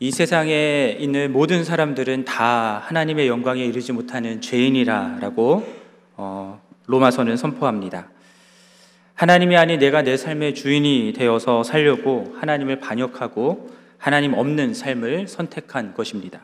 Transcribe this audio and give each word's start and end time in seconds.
이 0.00 0.12
세상에 0.12 0.96
있는 1.00 1.32
모든 1.32 1.64
사람들은 1.64 2.24
다 2.24 2.80
하나님의 2.86 3.26
영광에 3.26 3.64
이르지 3.64 3.90
못하는 3.90 4.40
죄인이라라고 4.40 5.66
어, 6.16 6.60
로마서는 6.86 7.36
선포합니다. 7.36 8.08
하나님이 9.14 9.56
아닌 9.56 9.80
내가 9.80 10.02
내 10.02 10.16
삶의 10.16 10.54
주인이 10.54 11.14
되어서 11.16 11.64
살려고 11.64 12.32
하나님을 12.38 12.78
반역하고 12.78 13.70
하나님 13.98 14.34
없는 14.34 14.72
삶을 14.72 15.26
선택한 15.26 15.94
것입니다. 15.94 16.42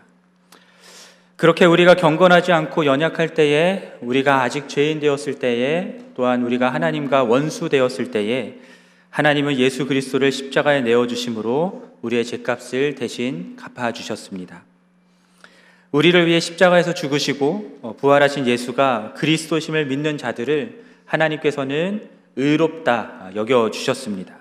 그렇게 1.36 1.64
우리가 1.64 1.94
경건하지 1.94 2.50
않고 2.50 2.86
연약할 2.86 3.34
때에 3.34 3.92
우리가 4.00 4.42
아직 4.42 4.68
죄인 4.68 4.98
되었을 4.98 5.38
때에 5.38 5.98
또한 6.16 6.42
우리가 6.42 6.74
하나님과 6.74 7.22
원수 7.22 7.68
되었을 7.68 8.10
때에 8.10 8.54
하나님은 9.14 9.58
예수 9.58 9.86
그리스도를 9.86 10.32
십자가에 10.32 10.80
내어 10.80 11.06
주심으로 11.06 11.98
우리의 12.02 12.24
죄값을 12.24 12.96
대신 12.96 13.54
갚아 13.54 13.92
주셨습니다. 13.92 14.64
우리를 15.92 16.26
위해 16.26 16.40
십자가에서 16.40 16.94
죽으시고 16.94 17.78
어, 17.82 17.94
부활하신 17.96 18.48
예수가 18.48 19.14
그리스도심을 19.16 19.86
믿는 19.86 20.18
자들을 20.18 20.82
하나님께서는 21.04 22.08
의롭다 22.34 23.30
여겨 23.36 23.70
주셨습니다. 23.70 24.34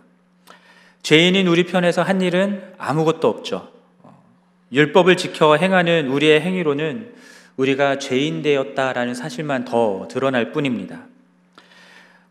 죄인인 1.04 1.46
우리 1.46 1.68
편에서 1.68 2.02
한 2.02 2.22
일은 2.22 2.64
아무것도 2.80 3.28
없죠. 3.28 3.70
어, 4.02 4.24
율법을 4.72 5.18
지켜 5.18 5.56
행하는 5.56 6.08
우리의 6.08 6.42
행위로는 6.42 7.14
우리가 7.58 8.00
죄인 8.00 8.42
되었다라는 8.42 9.14
사실만 9.14 9.66
더 9.66 10.08
드러날 10.10 10.52
뿐입니다. 10.52 11.13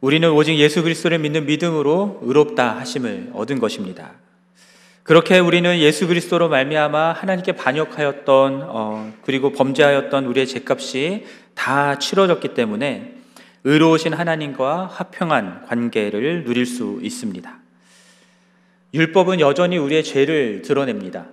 우리는 0.03 0.29
오직 0.33 0.59
예수 0.59 0.83
그리스도를 0.83 1.21
믿는 1.21 1.47
믿음으로 1.47 2.19
의롭다 2.23 2.77
하심을 2.77 3.31
얻은 3.35 3.61
것입니다. 3.61 4.11
그렇게 5.05 5.39
우리는 5.39 5.79
예수 5.79 6.09
그리스도로 6.09 6.49
말미암아 6.49 7.13
하나님께 7.13 7.53
반역하였던 7.53 8.63
어, 8.65 9.13
그리고 9.23 9.53
범죄하였던 9.53 10.25
우리의 10.27 10.49
죄값이 10.49 11.25
다 11.55 12.01
치러졌기 12.01 12.49
때문에 12.49 13.15
의로우신 13.63 14.13
하나님과 14.13 14.87
화평한 14.89 15.67
관계를 15.67 16.43
누릴 16.47 16.67
수 16.67 16.99
있습니다. 17.01 17.59
율법은 18.95 19.39
여전히 19.39 19.79
우리의 19.79 20.03
죄를 20.03 20.63
드러냅니다. 20.63 21.27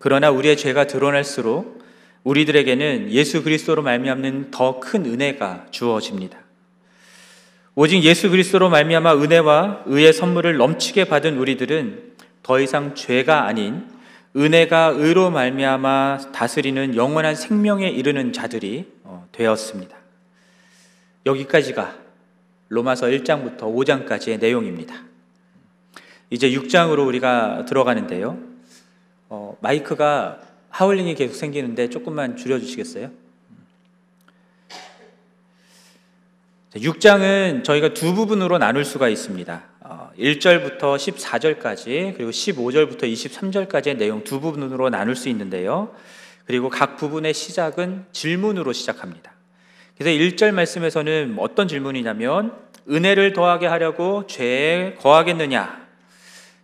그러나 0.00 0.32
우리의 0.32 0.56
죄가 0.56 0.88
드러날수록 0.88 1.84
우리들에게는 2.24 3.12
예수 3.12 3.44
그리스도로 3.44 3.82
말미암는 3.82 4.50
더 4.50 4.80
큰 4.80 5.04
은혜가 5.04 5.66
주어집니다. 5.70 6.43
오직 7.76 8.04
예수 8.04 8.30
그리스도로 8.30 8.70
말미암아 8.70 9.16
은혜와 9.16 9.82
의의 9.86 10.12
선물을 10.12 10.56
넘치게 10.56 11.06
받은 11.06 11.36
우리들은 11.36 12.14
더 12.44 12.60
이상 12.60 12.94
죄가 12.94 13.46
아닌 13.46 13.88
은혜가 14.36 14.94
의로 14.96 15.30
말미암아 15.30 16.30
다스리는 16.32 16.94
영원한 16.94 17.34
생명에 17.34 17.88
이르는 17.88 18.32
자들이 18.32 18.92
어, 19.02 19.26
되었습니다. 19.32 19.96
여기까지가 21.26 21.96
로마서 22.68 23.06
1장부터 23.06 23.62
5장까지의 23.62 24.38
내용입니다. 24.38 24.94
이제 26.30 26.50
6장으로 26.50 27.04
우리가 27.06 27.64
들어가는데요. 27.64 28.38
어, 29.28 29.56
마이크가 29.60 30.40
하울링이 30.70 31.14
계속 31.16 31.34
생기는데 31.34 31.90
조금만 31.90 32.36
줄여주시겠어요? 32.36 33.23
6장은 36.76 37.62
저희가 37.62 37.94
두 37.94 38.14
부분으로 38.14 38.58
나눌 38.58 38.84
수가 38.84 39.08
있습니다. 39.08 39.62
1절부터 40.18 40.82
어, 40.82 40.96
14절까지 40.96 42.14
그리고 42.16 42.30
15절부터 42.30 43.02
23절까지의 43.02 43.96
내용 43.96 44.24
두 44.24 44.40
부분으로 44.40 44.90
나눌 44.90 45.14
수 45.14 45.28
있는데요. 45.28 45.94
그리고 46.46 46.68
각 46.68 46.96
부분의 46.96 47.32
시작은 47.32 48.06
질문으로 48.12 48.72
시작합니다. 48.72 49.32
그래서 49.96 50.18
1절 50.18 50.52
말씀에서는 50.52 51.36
어떤 51.38 51.68
질문이냐면 51.68 52.52
은혜를 52.90 53.32
더하게 53.32 53.66
하려고 53.66 54.26
죄에 54.26 54.94
거하겠느냐? 54.98 55.84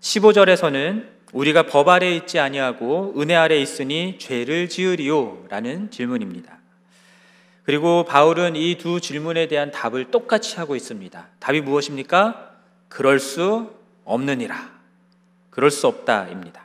15절에서는 0.00 1.06
우리가 1.32 1.64
법 1.64 1.88
아래 1.88 2.10
있지 2.10 2.40
아니하고 2.40 3.14
은혜 3.16 3.36
아래 3.36 3.60
있으니 3.60 4.16
죄를 4.18 4.68
지으리요라는 4.68 5.90
질문입니다. 5.90 6.59
그리고 7.64 8.04
바울은 8.04 8.56
이 8.56 8.76
두 8.76 9.00
질문에 9.00 9.46
대한 9.48 9.70
답을 9.70 10.10
똑같이 10.10 10.56
하고 10.56 10.76
있습니다. 10.76 11.26
답이 11.38 11.60
무엇입니까? 11.60 12.50
그럴 12.88 13.18
수 13.20 13.70
없느니라. 14.04 14.70
그럴 15.50 15.70
수 15.70 15.86
없다입니다. 15.86 16.62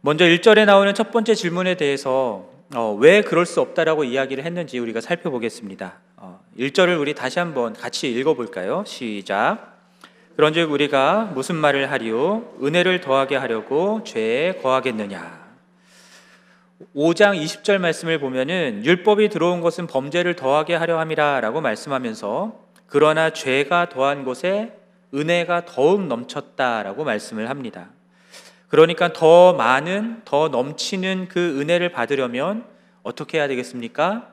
먼저 0.00 0.24
1절에 0.24 0.66
나오는 0.66 0.94
첫 0.94 1.10
번째 1.10 1.34
질문에 1.34 1.76
대해서 1.76 2.48
어, 2.74 2.96
왜 2.98 3.22
그럴 3.22 3.46
수 3.46 3.60
없다라고 3.60 4.04
이야기를 4.04 4.44
했는지 4.44 4.78
우리가 4.78 5.00
살펴보겠습니다. 5.00 5.94
어, 6.16 6.40
1절을 6.58 6.98
우리 7.00 7.14
다시 7.14 7.38
한번 7.38 7.72
같이 7.72 8.10
읽어볼까요? 8.12 8.84
시작. 8.86 9.74
그런즉 10.36 10.70
우리가 10.72 11.30
무슨 11.34 11.56
말을 11.56 11.90
하리요? 11.90 12.54
은혜를 12.62 13.00
더하게 13.00 13.36
하려고 13.36 14.02
죄에 14.04 14.54
거하겠느냐? 14.62 15.43
5장 16.94 17.40
20절 17.40 17.78
말씀을 17.78 18.18
보면은 18.18 18.84
율법이 18.84 19.28
들어온 19.28 19.60
것은 19.60 19.86
범죄를 19.86 20.34
더하게 20.34 20.74
하려 20.74 20.98
함이라라고 20.98 21.60
말씀하면서 21.60 22.60
그러나 22.86 23.30
죄가 23.30 23.88
더한 23.88 24.24
곳에 24.24 24.76
은혜가 25.14 25.66
더욱 25.66 26.06
넘쳤다라고 26.06 27.04
말씀을 27.04 27.48
합니다. 27.48 27.90
그러니까 28.68 29.12
더 29.12 29.52
많은 29.52 30.22
더 30.24 30.48
넘치는 30.48 31.28
그 31.28 31.60
은혜를 31.60 31.92
받으려면 31.92 32.64
어떻게 33.04 33.38
해야 33.38 33.46
되겠습니까? 33.46 34.28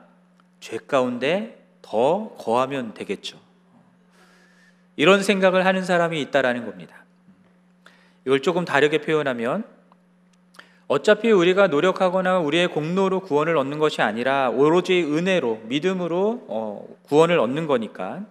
죄 0.58 0.78
가운데 0.78 1.64
더 1.80 2.30
거하면 2.38 2.94
되겠죠. 2.94 3.38
이런 4.96 5.22
생각을 5.22 5.64
하는 5.64 5.84
사람이 5.84 6.20
있다라는 6.22 6.66
겁니다. 6.66 7.04
이걸 8.24 8.40
조금 8.40 8.64
다르게 8.64 9.00
표현하면 9.00 9.64
어차피 10.92 11.30
우리가 11.30 11.68
노력하거나 11.68 12.40
우리의 12.40 12.68
공로로 12.68 13.20
구원을 13.20 13.56
얻는 13.56 13.78
것이 13.78 14.02
아니라 14.02 14.50
오로지 14.50 15.02
은혜로 15.02 15.62
믿음으로 15.64 16.44
어, 16.48 16.86
구원을 17.04 17.38
얻는 17.38 17.66
거니까 17.66 18.26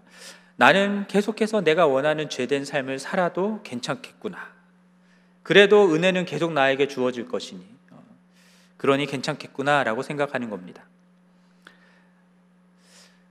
나는 0.57 1.07
계속해서 1.07 1.61
내가 1.61 1.87
원하는 1.87 2.29
죄된 2.29 2.65
삶을 2.65 2.99
살아도 2.99 3.61
괜찮겠구나. 3.63 4.37
그래도 5.41 5.91
은혜는 5.91 6.25
계속 6.25 6.53
나에게 6.53 6.87
주어질 6.87 7.27
것이니 7.27 7.65
어, 7.89 8.03
그러니 8.77 9.07
괜찮겠구나라고 9.07 10.03
생각하는 10.03 10.51
겁니다. 10.51 10.83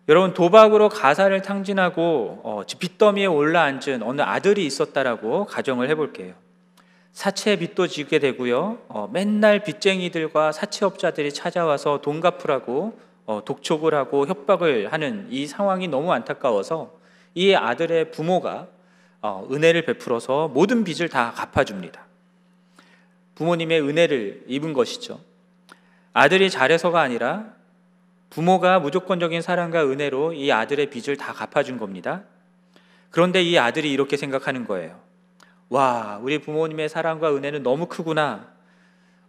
여러분 0.08 0.34
도박으로 0.34 0.88
가사를 0.88 1.40
탕진하고 1.40 2.40
어, 2.42 2.62
빚더미에 2.80 3.26
올라앉은 3.26 4.02
어느 4.02 4.22
아들이 4.22 4.66
있었다라고 4.66 5.44
가정을 5.44 5.88
해볼게요. 5.88 6.34
사채 7.12 7.56
빚도 7.56 7.88
지게 7.88 8.18
되고요. 8.18 8.78
어, 8.88 9.08
맨날 9.12 9.62
빚쟁이들과 9.62 10.52
사채업자들이 10.52 11.32
찾아와서 11.32 12.00
돈 12.00 12.20
갚으라고 12.20 12.98
어, 13.26 13.42
독촉을 13.44 13.94
하고 13.94 14.26
협박을 14.26 14.92
하는 14.92 15.26
이 15.30 15.46
상황이 15.46 15.88
너무 15.88 16.12
안타까워서 16.12 16.92
이 17.34 17.54
아들의 17.54 18.10
부모가 18.10 18.68
어, 19.22 19.46
은혜를 19.50 19.84
베풀어서 19.84 20.48
모든 20.48 20.84
빚을 20.84 21.08
다 21.08 21.32
갚아줍니다. 21.32 22.06
부모님의 23.34 23.80
은혜를 23.82 24.44
입은 24.46 24.72
것이죠. 24.72 25.20
아들이 26.12 26.50
잘해서가 26.50 27.00
아니라 27.00 27.52
부모가 28.30 28.78
무조건적인 28.78 29.42
사랑과 29.42 29.84
은혜로 29.84 30.34
이 30.34 30.52
아들의 30.52 30.90
빚을 30.90 31.16
다 31.16 31.32
갚아준 31.32 31.78
겁니다. 31.78 32.22
그런데 33.10 33.42
이 33.42 33.58
아들이 33.58 33.92
이렇게 33.92 34.16
생각하는 34.16 34.66
거예요. 34.66 35.09
와, 35.70 36.18
우리 36.20 36.38
부모님의 36.38 36.88
사랑과 36.88 37.34
은혜는 37.34 37.62
너무 37.62 37.86
크구나. 37.86 38.52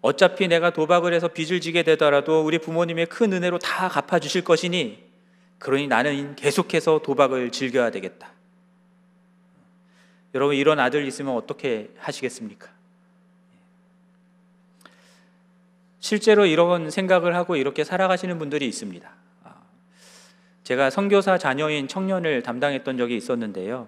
어차피 0.02 0.48
내가 0.48 0.72
도박을 0.72 1.14
해서 1.14 1.28
빚을 1.28 1.62
지게 1.62 1.84
되더라도 1.84 2.44
우리 2.44 2.58
부모님의 2.58 3.06
큰 3.06 3.32
은혜로 3.32 3.60
다 3.60 3.88
갚아주실 3.88 4.44
것이니, 4.44 5.04
그러니 5.60 5.88
나는 5.88 6.36
계속해서 6.36 7.04
도박을 7.04 7.52
즐겨야 7.52 7.92
되겠다. 7.92 8.32
여러분, 10.34 10.56
이런 10.56 10.80
아들 10.80 11.06
있으면 11.06 11.36
어떻게 11.36 11.92
하시겠습니까? 12.00 12.70
실제로 16.00 16.48
이런 16.48 16.90
생각을 16.90 17.36
하고 17.36 17.56
이렇게 17.56 17.84
살아가시는 17.84 18.40
분들이 18.40 18.68
있습니다. 18.68 19.08
아, 19.44 19.56
제가 20.64 20.90
선교사 20.90 21.38
자녀인 21.38 21.88
청년을 21.88 22.42
담당했던 22.42 22.98
적이 22.98 23.18
있었는데요. 23.18 23.88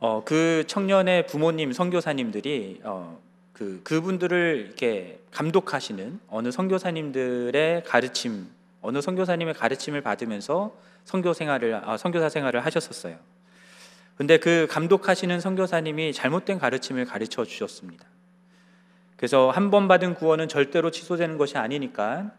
어, 0.00 0.24
그 0.24 0.64
청년의 0.66 1.26
부모님 1.26 1.72
선교사님들이 1.72 2.80
어, 2.84 3.20
그 3.52 3.82
그분들을 3.84 4.64
이렇게 4.66 5.20
감독하시는 5.30 6.20
어느 6.28 6.50
선교사님들의 6.50 7.84
가르침, 7.84 8.46
어느 8.80 9.02
선교사님의 9.02 9.52
가르침을 9.54 10.00
받으면서 10.00 10.74
선교 11.04 11.34
생활을 11.34 11.82
아, 11.84 11.98
선교사 11.98 12.30
생활을 12.30 12.64
하셨었어요. 12.64 13.16
근데 14.16 14.38
그 14.38 14.66
감독하시는 14.70 15.38
선교사님이 15.38 16.14
잘못된 16.14 16.58
가르침을 16.58 17.04
가르쳐 17.04 17.44
주셨습니다. 17.44 18.06
그래서 19.16 19.50
한 19.50 19.70
번 19.70 19.86
받은 19.86 20.14
구원은 20.14 20.48
절대로 20.48 20.90
취소되는 20.90 21.36
것이 21.36 21.58
아니니까 21.58 22.30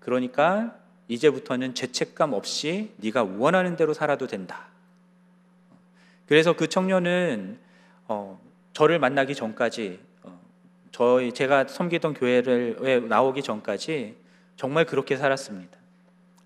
그러니까 0.00 0.74
이제부터는 1.06 1.74
죄책감 1.74 2.32
없이 2.32 2.92
네가 2.96 3.22
원하는 3.22 3.76
대로 3.76 3.94
살아도 3.94 4.26
된다. 4.26 4.73
그래서 6.26 6.54
그 6.54 6.68
청년은 6.68 7.58
어, 8.08 8.40
저를 8.72 8.98
만나기 8.98 9.34
전까지 9.34 10.00
어, 10.22 10.40
저희 10.90 11.32
제가 11.32 11.66
섬기던 11.66 12.14
교회를 12.14 13.08
나오기 13.08 13.42
전까지 13.42 14.16
정말 14.56 14.84
그렇게 14.84 15.16
살았습니다. 15.16 15.78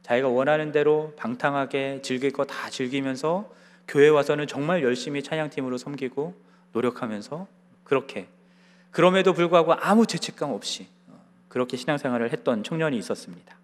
자기가 0.03 0.29
원하는 0.29 0.73
대로 0.73 1.13
방탕하게 1.17 2.01
즐길 2.03 2.33
거 2.33 2.45
다 2.45 2.71
즐기면서 2.71 3.51
교회 3.87 4.09
와서는 4.09 4.47
정말 4.47 4.83
열심히 4.83 5.23
찬양팀으로 5.23 5.79
섬기고 5.79 6.35
노력하면서 6.73 7.47
그렇게 7.85 8.27
그럼에도 8.91 9.33
불구하고 9.33 9.75
아무 9.75 10.07
죄책감 10.07 10.51
없이 10.51 10.89
어, 11.09 11.21
그렇게 11.49 11.77
신앙생활을 11.77 12.33
했던 12.33 12.63
청년이 12.65 12.97
있었습니다. 12.99 13.57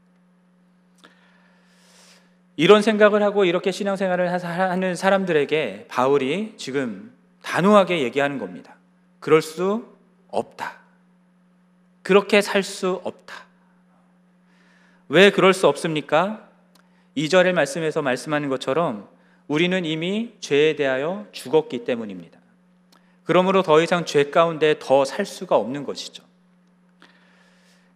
이런 2.57 2.83
생각을 2.83 3.23
하고 3.23 3.45
이렇게 3.45 3.73
신앙생활을 3.73 4.33
하는 4.33 4.95
사람들에게 4.95 5.87
바울이 5.89 6.55
지금 6.57 7.13
단호하게 7.43 8.03
얘기하는 8.03 8.39
겁니다. 8.39 8.77
그럴 9.21 9.43
수 9.43 9.87
없다. 10.29 10.79
그렇게 12.03 12.41
살 12.41 12.63
수 12.63 13.01
없다. 13.05 13.35
왜 15.09 15.31
그럴 15.31 15.53
수 15.53 15.67
없습니까? 15.69 16.49
2절의 17.17 17.53
말씀에서 17.53 18.03
말씀하는 18.03 18.49
것처럼 18.49 19.09
우리는 19.47 19.85
이미 19.85 20.35
죄에 20.41 20.77
대하여 20.77 21.27
죽었기 21.33 21.85
때문입니다. 21.85 22.39
그러므로 23.25 23.63
더 23.63 23.81
이상 23.83 24.05
죄 24.05 24.31
가운데 24.31 24.77
더 24.79 25.05
살 25.05 25.27
수가 25.27 25.57
없는 25.57 25.85
것이죠. 25.85 26.23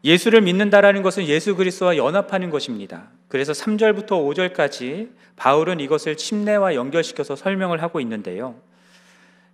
예수를 0.04 0.40
믿는다라는 0.42 1.02
것은 1.02 1.26
예수 1.26 1.56
그리스도와 1.56 1.96
연합하는 1.96 2.50
것입니다. 2.50 3.08
그래서 3.28 3.52
3절부터 3.52 4.08
5절까지 4.08 5.10
바울은 5.36 5.80
이것을 5.80 6.16
침례와 6.16 6.74
연결시켜서 6.74 7.36
설명을 7.36 7.82
하고 7.82 8.00
있는데요. 8.00 8.56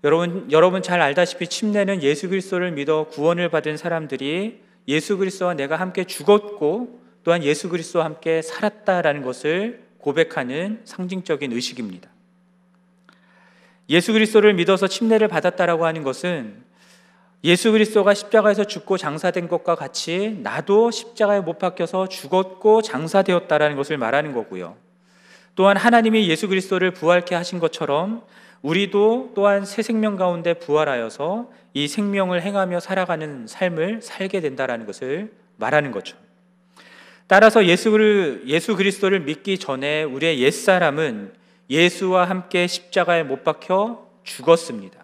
여러분 0.04 0.48
여러분 0.52 0.82
잘 0.82 1.00
알다시피 1.00 1.48
침례는 1.48 2.02
예수 2.02 2.28
그리스도를 2.28 2.72
믿어 2.72 3.08
구원을 3.08 3.48
받은 3.48 3.76
사람들이 3.76 4.60
예수 4.86 5.16
그리스도와 5.16 5.54
내가 5.54 5.76
함께 5.76 6.04
죽었고 6.04 7.00
또한 7.24 7.42
예수 7.42 7.68
그리스도와 7.68 8.04
함께 8.04 8.42
살았다라는 8.42 9.22
것을 9.22 9.82
고백하는 9.98 10.82
상징적인 10.84 11.52
의식입니다. 11.52 12.10
예수 13.88 14.12
그리스도를 14.12 14.54
믿어서 14.54 14.86
침례를 14.86 15.28
받았다라고 15.28 15.86
하는 15.86 16.02
것은 16.02 16.63
예수 17.44 17.72
그리스도가 17.72 18.14
십자가에서 18.14 18.64
죽고 18.64 18.96
장사된 18.96 19.48
것과 19.48 19.74
같이 19.74 20.38
나도 20.42 20.90
십자가에 20.90 21.40
못 21.40 21.58
박혀서 21.58 22.08
죽었고 22.08 22.80
장사되었다라는 22.80 23.76
것을 23.76 23.98
말하는 23.98 24.32
거고요. 24.32 24.76
또한 25.54 25.76
하나님이 25.76 26.26
예수 26.30 26.48
그리스도를 26.48 26.92
부활케 26.92 27.34
하신 27.34 27.58
것처럼 27.58 28.22
우리도 28.62 29.32
또한 29.34 29.66
새 29.66 29.82
생명 29.82 30.16
가운데 30.16 30.54
부활하여서 30.54 31.50
이 31.74 31.86
생명을 31.86 32.40
행하며 32.40 32.80
살아가는 32.80 33.46
삶을 33.46 34.00
살게 34.00 34.40
된다라는 34.40 34.86
것을 34.86 35.30
말하는 35.56 35.92
거죠. 35.92 36.16
따라서 37.26 37.66
예수를 37.66 38.44
예수 38.46 38.74
그리스도를 38.74 39.20
믿기 39.20 39.58
전에 39.58 40.02
우리의 40.02 40.40
옛 40.40 40.50
사람은 40.50 41.34
예수와 41.68 42.24
함께 42.24 42.66
십자가에 42.66 43.22
못 43.22 43.44
박혀 43.44 44.06
죽었습니다. 44.22 45.03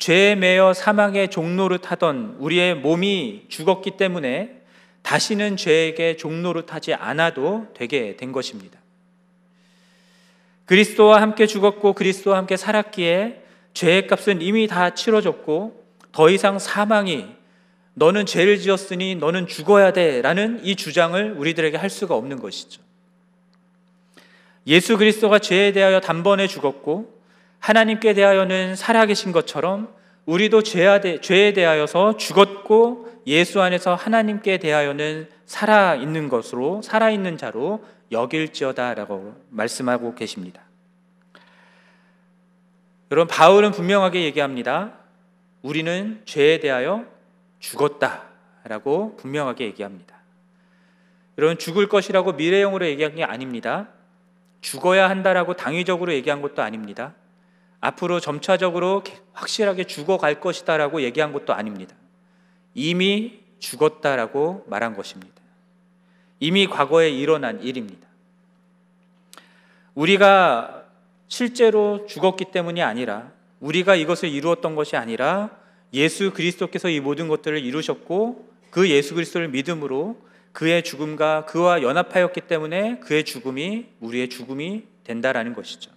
죄에 0.00 0.34
매여 0.34 0.72
사망의 0.72 1.28
종로를 1.28 1.78
타던 1.78 2.36
우리의 2.38 2.74
몸이 2.74 3.44
죽었기 3.48 3.92
때문에 3.92 4.62
다시는 5.02 5.58
죄에게 5.58 6.16
종로를 6.16 6.64
타지 6.64 6.94
않아도 6.94 7.66
되게 7.74 8.16
된 8.16 8.32
것입니다. 8.32 8.80
그리스도와 10.64 11.20
함께 11.20 11.46
죽었고 11.46 11.92
그리스도와 11.92 12.38
함께 12.38 12.56
살았기에 12.56 13.42
죄의 13.74 14.06
값은 14.06 14.40
이미 14.40 14.66
다 14.66 14.94
치러졌고 14.94 15.84
더 16.12 16.30
이상 16.30 16.58
사망이 16.58 17.26
너는 17.92 18.24
죄를 18.24 18.58
지었으니 18.58 19.16
너는 19.16 19.46
죽어야 19.46 19.92
돼 19.92 20.22
라는 20.22 20.64
이 20.64 20.76
주장을 20.76 21.32
우리들에게 21.32 21.76
할 21.76 21.90
수가 21.90 22.14
없는 22.14 22.40
것이죠. 22.40 22.80
예수 24.66 24.96
그리스도가 24.96 25.40
죄에 25.40 25.72
대하여 25.72 26.00
단번에 26.00 26.46
죽었고 26.46 27.19
하나님께 27.60 28.14
대하여는 28.14 28.74
살아계신 28.74 29.32
것처럼 29.32 29.94
우리도 30.26 30.62
죄에 30.62 31.52
대하여서 31.52 32.16
죽었고 32.16 33.22
예수 33.26 33.60
안에서 33.60 33.94
하나님께 33.94 34.58
대하여는 34.58 35.28
살아 35.46 35.94
있는 35.94 36.28
것으로 36.28 36.82
살아 36.82 37.10
있는 37.10 37.36
자로 37.36 37.84
여길지어다라고 38.10 39.34
말씀하고 39.50 40.14
계십니다. 40.14 40.62
여러분 43.10 43.28
바울은 43.28 43.72
분명하게 43.72 44.22
얘기합니다. 44.24 44.92
우리는 45.62 46.22
죄에 46.24 46.60
대하여 46.60 47.04
죽었다라고 47.58 49.16
분명하게 49.16 49.64
얘기합니다. 49.66 50.16
여러분 51.38 51.58
죽을 51.58 51.88
것이라고 51.88 52.32
미래형으로 52.32 52.86
얘기한 52.86 53.14
게 53.16 53.24
아닙니다. 53.24 53.88
죽어야 54.60 55.10
한다라고 55.10 55.54
당위적으로 55.54 56.12
얘기한 56.12 56.42
것도 56.42 56.62
아닙니다. 56.62 57.14
앞으로 57.80 58.20
점차적으로 58.20 59.02
확실하게 59.32 59.84
죽어갈 59.84 60.40
것이다라고 60.40 61.02
얘기한 61.02 61.32
것도 61.32 61.54
아닙니다. 61.54 61.94
이미 62.74 63.40
죽었다라고 63.58 64.64
말한 64.68 64.94
것입니다. 64.94 65.34
이미 66.38 66.66
과거에 66.66 67.10
일어난 67.10 67.62
일입니다. 67.62 68.08
우리가 69.94 70.84
실제로 71.28 72.06
죽었기 72.06 72.46
때문이 72.46 72.82
아니라 72.82 73.32
우리가 73.60 73.94
이것을 73.94 74.28
이루었던 74.28 74.74
것이 74.74 74.96
아니라 74.96 75.50
예수 75.92 76.32
그리스도께서 76.32 76.88
이 76.88 77.00
모든 77.00 77.28
것들을 77.28 77.58
이루셨고 77.62 78.48
그 78.70 78.88
예수 78.88 79.14
그리스도를 79.14 79.48
믿음으로 79.48 80.20
그의 80.52 80.82
죽음과 80.82 81.46
그와 81.46 81.82
연합하였기 81.82 82.40
때문에 82.42 83.00
그의 83.00 83.24
죽음이 83.24 83.86
우리의 84.00 84.28
죽음이 84.28 84.84
된다라는 85.04 85.54
것이죠. 85.54 85.90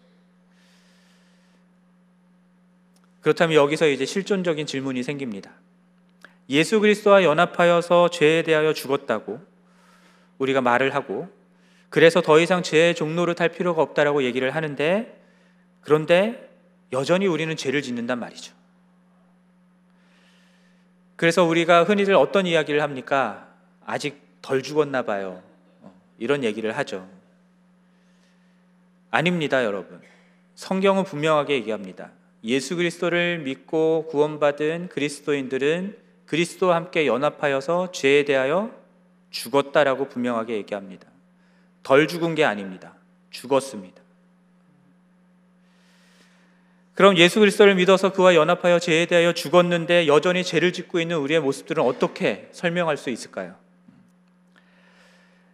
그렇다면 3.24 3.56
여기서 3.56 3.88
이제 3.88 4.06
실존적인 4.06 4.65
질문이 4.65 5.01
생깁니다. 5.01 5.51
예수 6.50 6.82
그리스도와 6.82 7.24
연합하여서 7.24 8.10
죄에 8.10 8.44
대하여 8.44 8.74
죽었다고 8.74 9.39
우리가 10.38 10.60
말을 10.60 10.94
하고 10.94 11.30
그래서 11.89 12.22
더 12.22 12.39
이상 12.39 12.63
죄의 12.63 12.96
종로를 12.96 13.34
탈 13.34 13.50
필요가 13.50 13.82
없다라고 13.82 14.24
얘기를 14.24 14.53
하는데 14.53 15.22
그런데 15.82 16.50
여전히 16.92 17.25
우리는 17.25 17.56
죄를 17.56 17.82
짓는단 17.82 18.20
말이죠. 18.20 18.53
그래서 21.15 21.46
우리가 21.46 21.86
흔히들 21.86 22.15
어떤 22.15 22.46
이야기를 22.46 22.82
합니까? 22.82 23.48
아직 23.86 24.22
덜 24.42 24.62
죽었나 24.62 25.03
봐요. 25.03 25.42
어, 25.82 25.94
이런 26.18 26.44
얘기를 26.44 26.75
하죠. 26.77 27.08
아닙니다, 29.12 29.63
여러분. 29.63 30.01
성경은 30.56 31.06
분명하게 31.06 31.53
얘기합니다. 31.53 32.12
예수 32.43 32.75
그리스도를 32.75 33.39
믿고 33.39 34.07
구원받은 34.09 34.89
그리스도인들은 34.89 35.97
그리스도와 36.25 36.75
함께 36.75 37.07
연합하여서 37.07 37.91
죄에 37.91 38.25
대하여 38.25 38.71
죽었다라고 39.29 40.09
분명하게 40.09 40.55
얘기합니다. 40.55 41.07
덜 41.83 42.07
죽은 42.07 42.35
게 42.35 42.43
아닙니다. 42.43 42.95
죽었습니다. 43.29 44.01
그럼 46.95 47.17
예수 47.17 47.39
그리스도를 47.39 47.75
믿어서 47.75 48.12
그와 48.13 48.35
연합하여 48.35 48.79
죄에 48.79 49.07
대하여 49.07 49.33
죽었는데 49.33 50.07
여전히 50.07 50.43
죄를 50.43 50.73
짓고 50.73 51.00
있는 51.00 51.17
우리의 51.17 51.39
모습들은 51.39 51.83
어떻게 51.83 52.50
설명할 52.51 52.97
수 52.97 53.09
있을까요? 53.09 53.55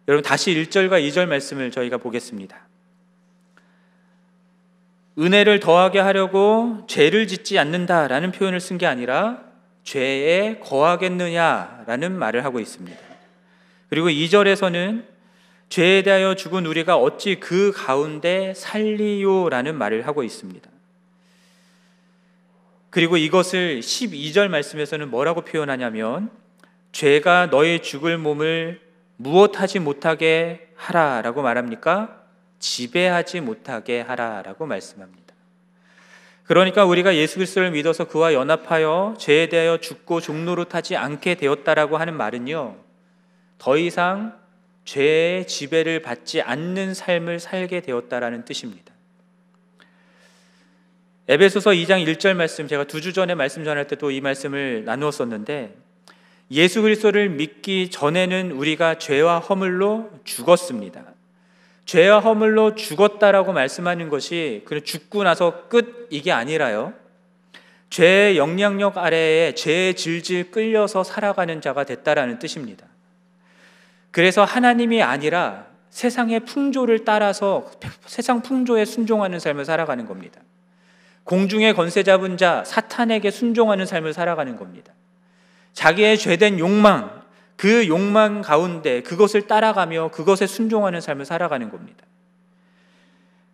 여러분 0.06 0.22
다시 0.22 0.54
1절과 0.54 1.00
2절 1.08 1.26
말씀을 1.26 1.70
저희가 1.70 1.96
보겠습니다. 1.96 2.69
은혜를 5.18 5.60
더하게 5.60 5.98
하려고 5.98 6.84
죄를 6.86 7.26
짓지 7.26 7.58
않는다라는 7.58 8.32
표현을 8.32 8.60
쓴 8.60 8.78
게 8.78 8.86
아니라 8.86 9.42
죄에 9.84 10.60
거하겠느냐라는 10.60 12.16
말을 12.18 12.44
하고 12.44 12.60
있습니다. 12.60 12.98
그리고 13.88 14.08
2절에서는 14.08 15.04
죄에 15.68 16.02
대하여 16.02 16.34
죽은 16.34 16.66
우리가 16.66 16.96
어찌 16.96 17.36
그 17.40 17.72
가운데 17.74 18.54
살리요라는 18.54 19.76
말을 19.76 20.06
하고 20.06 20.22
있습니다. 20.22 20.68
그리고 22.90 23.16
이것을 23.16 23.80
12절 23.80 24.48
말씀에서는 24.48 25.10
뭐라고 25.10 25.42
표현하냐면 25.42 26.30
죄가 26.92 27.46
너의 27.46 27.82
죽을 27.82 28.18
몸을 28.18 28.80
무엇하지 29.16 29.78
못하게 29.78 30.68
하라라고 30.74 31.42
말합니까? 31.42 32.19
지배하지 32.60 33.40
못하게 33.40 34.00
하라라고 34.00 34.66
말씀합니다. 34.66 35.34
그러니까 36.44 36.84
우리가 36.84 37.14
예수 37.16 37.36
그리스도를 37.36 37.70
믿어서 37.70 38.06
그와 38.06 38.34
연합하여 38.34 39.14
죄에 39.18 39.48
대하여 39.48 39.78
죽고 39.78 40.20
종로로 40.20 40.64
타지 40.64 40.96
않게 40.96 41.36
되었다라고 41.36 41.96
하는 41.96 42.14
말은요. 42.14 42.76
더 43.58 43.76
이상 43.76 44.38
죄의 44.84 45.46
지배를 45.46 46.02
받지 46.02 46.40
않는 46.42 46.94
삶을 46.94 47.38
살게 47.38 47.80
되었다라는 47.82 48.44
뜻입니다. 48.44 48.92
에베소서 51.28 51.70
2장 51.70 52.04
1절 52.04 52.34
말씀 52.34 52.66
제가 52.66 52.84
두 52.84 53.00
주 53.00 53.12
전에 53.12 53.36
말씀 53.36 53.62
전할 53.62 53.86
때도 53.86 54.10
이 54.10 54.20
말씀을 54.20 54.84
나누었었는데 54.84 55.76
예수 56.50 56.82
그리스도를 56.82 57.28
믿기 57.28 57.90
전에는 57.90 58.50
우리가 58.50 58.98
죄와 58.98 59.38
허물로 59.38 60.10
죽었습니다. 60.24 61.09
죄와 61.84 62.20
허물로 62.20 62.74
죽었다라고 62.74 63.52
말씀하는 63.52 64.08
것이 64.08 64.62
그 64.66 64.84
죽고 64.84 65.24
나서 65.24 65.68
끝 65.68 66.08
이게 66.10 66.32
아니라요. 66.32 66.94
죄의 67.90 68.38
영향력 68.38 68.98
아래에 68.98 69.54
죄에 69.54 69.94
질질 69.94 70.52
끌려서 70.52 71.02
살아가는 71.02 71.60
자가 71.60 71.84
됐다라는 71.84 72.38
뜻입니다. 72.38 72.86
그래서 74.12 74.44
하나님이 74.44 75.02
아니라 75.02 75.66
세상의 75.90 76.40
풍조를 76.40 77.04
따라서 77.04 77.70
세상 78.06 78.42
풍조에 78.42 78.84
순종하는 78.84 79.40
삶을 79.40 79.64
살아가는 79.64 80.06
겁니다. 80.06 80.40
공중의 81.24 81.74
권세 81.74 82.02
잡은 82.02 82.36
자 82.36 82.64
사탄에게 82.64 83.30
순종하는 83.30 83.86
삶을 83.86 84.12
살아가는 84.12 84.56
겁니다. 84.56 84.92
자기의 85.72 86.18
죄된 86.18 86.58
욕망, 86.58 87.19
그 87.60 87.86
욕망 87.88 88.40
가운데 88.40 89.02
그것을 89.02 89.42
따라가며 89.42 90.12
그것에 90.12 90.46
순종하는 90.46 91.02
삶을 91.02 91.26
살아가는 91.26 91.68
겁니다. 91.68 92.06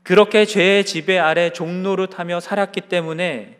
그렇게 0.04 0.44
죄의 0.44 0.86
지배 0.86 1.18
아래 1.18 1.50
종노릇하며 1.50 2.38
살았기 2.38 2.82
때문에 2.82 3.58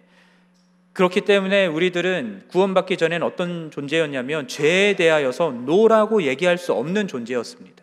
그렇기 0.93 1.23
때문에 1.23 1.67
우리들은 1.67 2.45
구원받기 2.47 2.97
전엔 2.97 3.25
어떤 3.25 3.73
존재였냐면 3.73 4.47
죄에 4.47 4.95
대하여서 4.95 5.50
노라고 5.50 6.23
얘기할 6.23 6.59
수 6.59 6.73
없는 6.75 7.09
존재였습니다. 7.09 7.83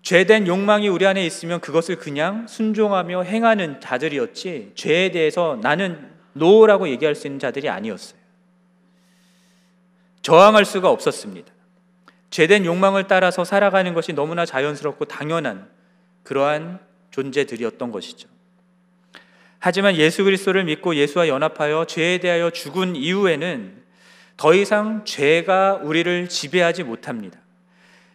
죄된 0.00 0.46
욕망이 0.46 0.88
우리 0.88 1.06
안에 1.06 1.26
있으면 1.26 1.60
그것을 1.60 1.96
그냥 1.96 2.46
순종하며 2.48 3.24
행하는 3.24 3.82
자들이었지 3.82 4.72
죄에 4.76 5.10
대해서 5.10 5.58
나는 5.60 6.08
노라고 6.32 6.88
얘기할 6.88 7.14
수 7.14 7.26
있는 7.26 7.38
자들이 7.38 7.68
아니었어요. 7.68 8.17
저항할 10.22 10.64
수가 10.64 10.90
없었습니다. 10.90 11.52
죄된 12.30 12.64
욕망을 12.64 13.06
따라서 13.06 13.44
살아가는 13.44 13.94
것이 13.94 14.12
너무나 14.12 14.44
자연스럽고 14.44 15.06
당연한 15.06 15.68
그러한 16.22 16.78
존재들이었던 17.10 17.90
것이죠. 17.90 18.28
하지만 19.58 19.96
예수 19.96 20.24
그리스도를 20.24 20.64
믿고 20.64 20.94
예수와 20.94 21.28
연합하여 21.28 21.86
죄에 21.86 22.18
대하여 22.18 22.50
죽은 22.50 22.96
이후에는 22.96 23.82
더 24.36 24.54
이상 24.54 25.04
죄가 25.04 25.80
우리를 25.82 26.28
지배하지 26.28 26.84
못합니다. 26.84 27.40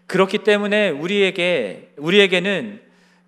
그렇기 0.07 0.39
때문에 0.39 0.89
우리에게 0.89 1.93
우리에게는 1.97 2.81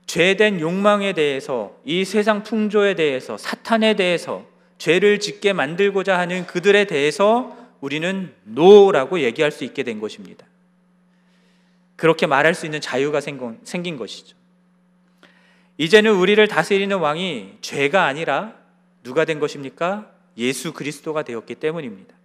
죄된 0.05 0.59
욕망에 0.59 1.13
대해서 1.13 1.75
이 1.83 2.05
세상 2.05 2.43
풍조에 2.43 2.93
대해서 2.93 3.37
사탄에 3.37 3.95
대해서 3.95 4.45
죄를 4.77 5.19
짓게 5.19 5.51
만들고자 5.51 6.17
하는 6.17 6.45
그들에 6.45 6.85
대해서 6.85 7.57
우리는 7.85 8.33
노라고 8.45 9.19
얘기할 9.19 9.51
수 9.51 9.63
있게 9.63 9.83
된 9.83 9.99
것입니다. 9.99 10.47
그렇게 11.95 12.25
말할 12.25 12.55
수 12.55 12.65
있는 12.65 12.81
자유가 12.81 13.21
생긴 13.21 13.95
것이죠. 13.95 14.35
이제는 15.77 16.15
우리를 16.15 16.47
다스리는 16.47 16.97
왕이 16.97 17.59
죄가 17.61 18.05
아니라 18.05 18.55
누가 19.03 19.23
된 19.23 19.39
것입니까? 19.39 20.11
예수 20.35 20.73
그리스도가 20.73 21.21
되었기 21.21 21.53
때문입니다. 21.53 22.15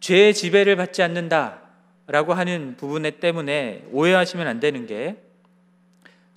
죄의 0.00 0.32
지배를 0.32 0.76
받지 0.76 1.02
않는다라고 1.02 2.32
하는 2.32 2.76
부분에 2.78 3.10
때문에 3.10 3.86
오해하시면 3.90 4.46
안 4.46 4.58
되는 4.58 4.86
게 4.86 5.18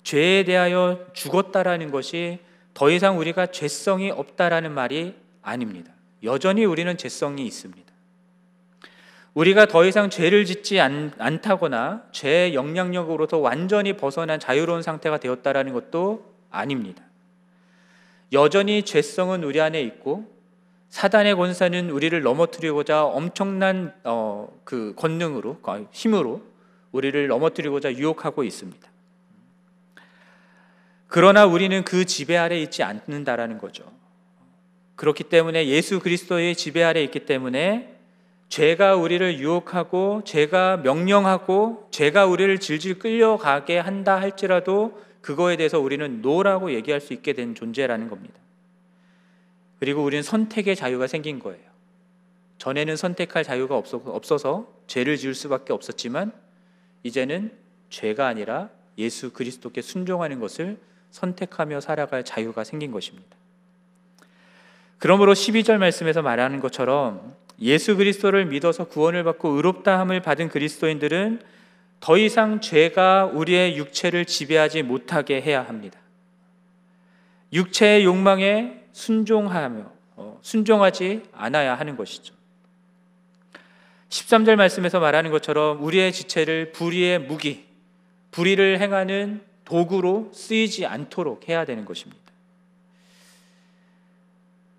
죄에 0.02 0.44
대하여 0.44 1.06
죽었다라는 1.14 1.90
것이 1.90 2.49
더 2.74 2.90
이상 2.90 3.18
우리가 3.18 3.46
죄성이 3.46 4.10
없다라는 4.10 4.72
말이 4.72 5.14
아닙니다. 5.42 5.92
여전히 6.22 6.64
우리는 6.64 6.96
죄성이 6.96 7.46
있습니다. 7.46 7.90
우리가 9.34 9.66
더 9.66 9.84
이상 9.84 10.10
죄를 10.10 10.44
짓지 10.44 10.80
않, 10.80 11.12
않다거나 11.18 12.04
죄의 12.10 12.54
영향력으로서 12.54 13.38
완전히 13.38 13.96
벗어난 13.96 14.40
자유로운 14.40 14.82
상태가 14.82 15.18
되었다라는 15.18 15.72
것도 15.72 16.34
아닙니다. 16.50 17.02
여전히 18.32 18.82
죄성은 18.82 19.44
우리 19.44 19.60
안에 19.60 19.80
있고 19.82 20.24
사단의 20.88 21.36
권세는 21.36 21.90
우리를 21.90 22.20
넘어뜨리고자 22.20 23.04
엄청난 23.04 23.94
어, 24.02 24.48
그 24.64 24.94
권능으로 24.96 25.58
아, 25.62 25.84
힘으로 25.92 26.42
우리를 26.90 27.28
넘어뜨리고자 27.28 27.92
유혹하고 27.94 28.42
있습니다. 28.42 28.89
그러나 31.10 31.44
우리는 31.44 31.82
그 31.82 32.04
지배 32.04 32.36
아래 32.36 32.56
있지 32.60 32.84
않는다라는 32.84 33.58
거죠. 33.58 33.84
그렇기 34.94 35.24
때문에 35.24 35.66
예수 35.66 35.98
그리스도의 35.98 36.54
지배 36.54 36.84
아래 36.84 37.02
있기 37.02 37.26
때문에 37.26 37.96
죄가 38.48 38.94
우리를 38.94 39.40
유혹하고 39.40 40.22
죄가 40.24 40.78
명령하고 40.78 41.88
죄가 41.90 42.26
우리를 42.26 42.58
질질 42.58 43.00
끌려가게 43.00 43.78
한다 43.78 44.20
할지라도 44.20 45.02
그거에 45.20 45.56
대해서 45.56 45.80
우리는 45.80 46.22
no라고 46.22 46.72
얘기할 46.72 47.00
수 47.00 47.12
있게 47.12 47.32
된 47.32 47.56
존재라는 47.56 48.08
겁니다. 48.08 48.34
그리고 49.80 50.04
우리는 50.04 50.22
선택의 50.22 50.76
자유가 50.76 51.08
생긴 51.08 51.40
거예요. 51.40 51.70
전에는 52.58 52.94
선택할 52.94 53.42
자유가 53.42 53.76
없어서 53.76 54.72
죄를 54.86 55.16
지을 55.16 55.34
수밖에 55.34 55.72
없었지만 55.72 56.32
이제는 57.02 57.52
죄가 57.88 58.28
아니라 58.28 58.70
예수 58.96 59.32
그리스도께 59.32 59.82
순종하는 59.82 60.38
것을 60.38 60.78
선택하며 61.10 61.80
살아갈 61.80 62.24
자유가 62.24 62.64
생긴 62.64 62.92
것입니다. 62.92 63.36
그러므로 64.98 65.32
12절 65.32 65.78
말씀에서 65.78 66.22
말하는 66.22 66.60
것처럼 66.60 67.34
예수 67.60 67.96
그리스도를 67.96 68.46
믿어서 68.46 68.84
구원을 68.84 69.24
받고 69.24 69.48
의롭다함을 69.50 70.20
받은 70.20 70.48
그리스도인들은 70.48 71.42
더 72.00 72.16
이상 72.16 72.60
죄가 72.60 73.26
우리의 73.26 73.76
육체를 73.76 74.24
지배하지 74.24 74.82
못하게 74.82 75.40
해야 75.40 75.62
합니다. 75.62 75.98
육체의 77.52 78.04
욕망에 78.04 78.84
순종하며 78.92 79.92
어, 80.16 80.38
순종하지 80.42 81.22
않아야 81.32 81.74
하는 81.74 81.96
것이죠. 81.96 82.34
13절 84.08 84.56
말씀에서 84.56 84.98
말하는 84.98 85.30
것처럼 85.30 85.82
우리의 85.82 86.12
지체를 86.12 86.72
불의의 86.72 87.20
무기, 87.20 87.66
불의를 88.32 88.80
행하는 88.80 89.42
도구로 89.70 90.30
쓰이지 90.32 90.84
않도록 90.84 91.48
해야 91.48 91.64
되는 91.64 91.84
것입니다. 91.84 92.20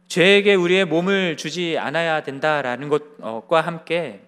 죄에게 0.09 0.55
우리의 0.55 0.83
몸을 0.83 1.37
주지 1.37 1.77
않아야 1.77 2.23
된다라는 2.23 2.89
것과 2.89 3.61
함께 3.61 4.19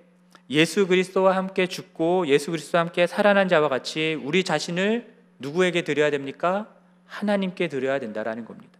예수 0.50 0.88
그리스도와 0.88 1.36
함께 1.36 1.68
죽고 1.68 2.28
예수 2.28 2.52
그리스도와 2.52 2.86
함께 2.86 3.08
살아난 3.08 3.50
자와 3.50 3.68
같이 3.68 4.18
우리 4.24 4.46
자신을 4.46 5.14
누구에게 5.40 5.82
드려야 5.82 6.10
됩니까? 6.10 6.74
하나님께 7.08 7.68
드려야 7.68 8.00
된다라는 8.00 8.46
겁니다. 8.46 8.72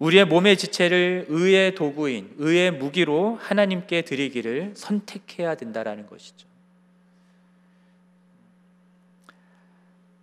우리의 0.00 0.24
몸의 0.24 0.56
지체를 0.56 1.26
의의 1.28 1.76
도구인 1.76 2.34
의의 2.38 2.72
무기로 2.72 3.38
하나님께 3.40 4.02
드리기를 4.02 4.72
선택해야 4.74 5.54
된다라는 5.54 6.08
것이죠. 6.08 6.47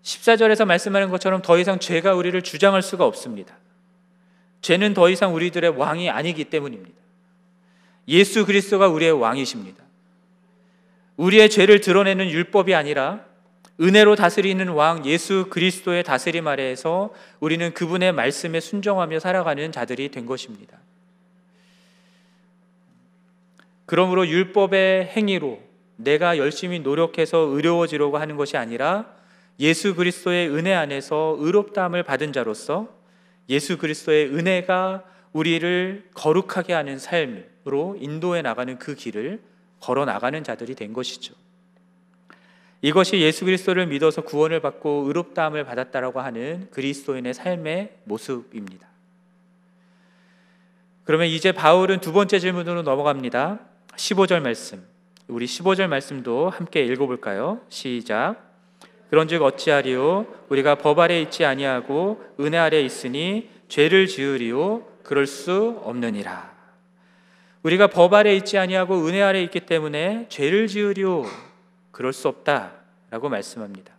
14절에서 0.05 0.65
말씀하는 0.65 1.09
것처럼 1.09 1.41
더 1.41 1.57
이상 1.57 1.79
죄가 1.79 2.13
우리를 2.13 2.39
주장할 2.43 2.83
수가 2.83 3.05
없습니다. 3.05 3.57
죄는 4.61 4.93
더 4.93 5.09
이상 5.09 5.33
우리들의 5.33 5.71
왕이 5.71 6.09
아니기 6.11 6.45
때문입니다. 6.45 6.95
예수 8.07 8.45
그리스도가 8.45 8.87
우리의 8.87 9.11
왕이십니다. 9.13 9.83
우리의 11.17 11.49
죄를 11.49 11.81
드러내는 11.81 12.29
율법이 12.29 12.75
아니라 12.75 13.25
은혜로 13.81 14.15
다스리는 14.15 14.67
왕 14.69 15.05
예수 15.05 15.47
그리스도의 15.49 16.03
다스림 16.03 16.47
아래에서 16.47 17.11
우리는 17.39 17.73
그분의 17.73 18.13
말씀에 18.13 18.59
순종하며 18.59 19.19
살아가는 19.19 19.71
자들이 19.71 20.09
된 20.09 20.27
것입니다. 20.27 20.77
그러므로 23.87 24.27
율법의 24.27 25.07
행위로 25.07 25.61
내가 25.97 26.37
열심히 26.37 26.79
노력해서 26.79 27.39
의로워지려고 27.39 28.17
하는 28.17 28.35
것이 28.35 28.55
아니라 28.55 29.15
예수 29.59 29.95
그리스도의 29.95 30.49
은혜 30.49 30.73
안에서 30.73 31.37
의롭다함을 31.39 32.03
받은 32.03 32.33
자로서 32.33 32.89
예수 33.49 33.77
그리스도의 33.77 34.27
은혜가 34.33 35.03
우리를 35.33 36.09
거룩하게 36.13 36.73
하는 36.73 36.97
삶으로 36.97 37.97
인도해 37.99 38.41
나가는 38.41 38.77
그 38.79 38.95
길을 38.95 39.41
걸어 39.79 40.05
나가는 40.05 40.43
자들이 40.43 40.75
된 40.75 40.93
것이죠. 40.93 41.33
이것이 42.81 43.19
예수 43.19 43.45
그리스도를 43.45 43.87
믿어서 43.87 44.21
구원을 44.21 44.59
받고 44.59 45.05
의롭다함을 45.07 45.63
받았다라고 45.63 46.21
하는 46.21 46.67
그리스도인의 46.71 47.33
삶의 47.33 47.97
모습입니다. 48.03 48.87
그러면 51.03 51.27
이제 51.27 51.51
바울은 51.51 52.01
두 52.01 52.13
번째 52.13 52.39
질문으로 52.39 52.81
넘어갑니다. 52.81 53.59
15절 53.95 54.41
말씀. 54.41 54.83
우리 55.27 55.45
15절 55.45 55.87
말씀도 55.87 56.49
함께 56.49 56.83
읽어 56.85 57.07
볼까요? 57.07 57.61
시작. 57.69 58.44
그런즉 59.09 59.41
어찌하리요? 59.43 60.25
우리가 60.49 60.75
법 60.75 60.99
아래 60.99 61.21
있지 61.21 61.45
아니하고 61.45 62.23
은혜 62.39 62.57
아래 62.57 62.81
있으니 62.81 63.49
죄를 63.67 64.07
지으리요? 64.07 64.83
그럴 65.03 65.27
수 65.27 65.79
없느니라. 65.83 66.53
우리가 67.63 67.87
법 67.87 68.13
아래 68.13 68.35
있지 68.35 68.57
아니하고 68.57 69.07
은혜 69.07 69.21
아래 69.21 69.41
있기 69.43 69.61
때문에 69.61 70.27
죄를 70.29 70.67
지으리요? 70.67 71.25
그럴 71.91 72.13
수 72.13 72.27
없다라고 72.27 73.29
말씀합니다. 73.29 73.93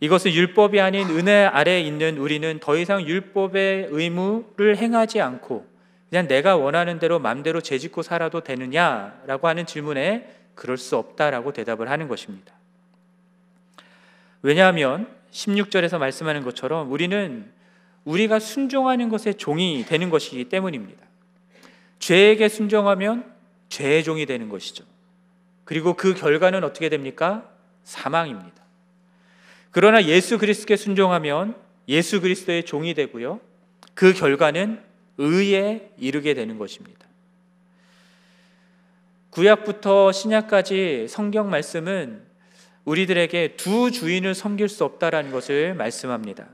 이것은 0.00 0.32
율법이 0.32 0.80
아닌 0.80 1.08
은혜 1.10 1.44
아래 1.44 1.80
있는 1.80 2.18
우리는 2.18 2.58
더 2.60 2.76
이상 2.76 3.06
율법의 3.06 3.88
의무를 3.90 4.76
행하지 4.76 5.20
않고 5.20 5.64
그냥 6.10 6.26
내가 6.26 6.56
원하는 6.56 6.98
대로 6.98 7.18
마음대로 7.18 7.60
죄짓고 7.60 8.02
살아도 8.02 8.40
되느냐라고 8.40 9.46
하는 9.46 9.64
질문에 9.64 10.28
그럴 10.54 10.76
수 10.76 10.96
없다라고 10.96 11.52
대답을 11.52 11.88
하는 11.88 12.08
것입니다. 12.08 12.52
왜냐하면 14.42 15.08
16절에서 15.30 15.98
말씀하는 15.98 16.42
것처럼 16.42 16.90
우리는 16.90 17.50
우리가 18.04 18.38
순종하는 18.38 19.08
것에 19.08 19.32
종이 19.32 19.84
되는 19.86 20.10
것이기 20.10 20.48
때문입니다. 20.48 21.06
죄에게 22.00 22.48
순종하면 22.48 23.32
죄의 23.68 24.02
종이 24.04 24.26
되는 24.26 24.48
것이죠. 24.48 24.84
그리고 25.64 25.94
그 25.94 26.14
결과는 26.14 26.64
어떻게 26.64 26.88
됩니까? 26.88 27.48
사망입니다. 27.84 28.62
그러나 29.70 30.04
예수 30.04 30.38
그리스도께 30.38 30.76
순종하면 30.76 31.56
예수 31.88 32.20
그리스도의 32.20 32.64
종이 32.64 32.94
되고요. 32.94 33.40
그 33.94 34.12
결과는 34.12 34.82
의에 35.18 35.92
이르게 35.96 36.34
되는 36.34 36.58
것입니다. 36.58 37.06
구약부터 39.30 40.12
신약까지 40.12 41.06
성경 41.08 41.48
말씀은 41.48 42.31
우리들에게 42.84 43.56
두 43.56 43.90
주인을 43.90 44.34
섬길 44.34 44.68
수 44.68 44.84
없다라는 44.84 45.30
것을 45.30 45.74
말씀합니다. 45.74 46.46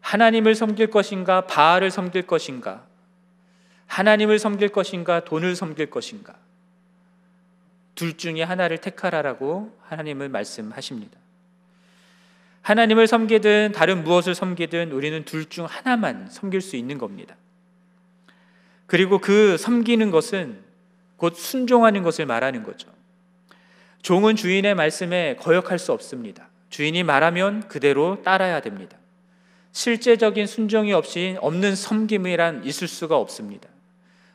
하나님을 0.00 0.54
섬길 0.54 0.88
것인가, 0.88 1.46
바알을 1.46 1.90
섬길 1.90 2.26
것인가, 2.26 2.84
하나님을 3.86 4.38
섬길 4.38 4.68
것인가, 4.70 5.24
돈을 5.24 5.56
섬길 5.56 5.90
것인가. 5.90 6.34
둘 7.94 8.16
중에 8.16 8.42
하나를 8.42 8.78
택하라라고 8.78 9.76
하나님을 9.82 10.28
말씀하십니다. 10.28 11.18
하나님을 12.62 13.06
섬기든 13.06 13.72
다른 13.74 14.04
무엇을 14.04 14.34
섬기든 14.34 14.92
우리는 14.92 15.24
둘 15.24 15.48
중 15.48 15.66
하나만 15.66 16.28
섬길 16.30 16.60
수 16.60 16.76
있는 16.76 16.96
겁니다. 16.98 17.36
그리고 18.86 19.18
그 19.18 19.56
섬기는 19.56 20.10
것은 20.10 20.62
곧 21.16 21.36
순종하는 21.36 22.02
것을 22.02 22.26
말하는 22.26 22.62
거죠. 22.62 22.88
종은 24.02 24.36
주인의 24.36 24.74
말씀에 24.74 25.36
거역할 25.36 25.78
수 25.78 25.92
없습니다. 25.92 26.48
주인이 26.70 27.02
말하면 27.02 27.68
그대로 27.68 28.22
따라야 28.22 28.60
됩니다. 28.60 28.96
실제적인 29.72 30.46
순종이 30.46 30.92
없이 30.92 31.36
없는 31.40 31.74
섬김이란 31.74 32.64
있을 32.64 32.88
수가 32.88 33.16
없습니다. 33.16 33.68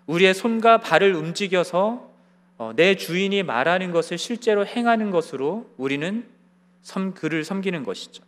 우리의 0.08 0.34
손과 0.34 0.80
발을 0.80 1.14
움직여서 1.14 2.08
어, 2.60 2.72
내 2.76 2.96
주인이 2.96 3.44
말하는 3.44 3.92
것을 3.92 4.18
실제로 4.18 4.66
행하는 4.66 5.12
것으로 5.12 5.70
우리는 5.78 6.26
섬, 6.82 7.14
그를 7.14 7.44
섬기는 7.44 7.84
것이죠. 7.84 8.24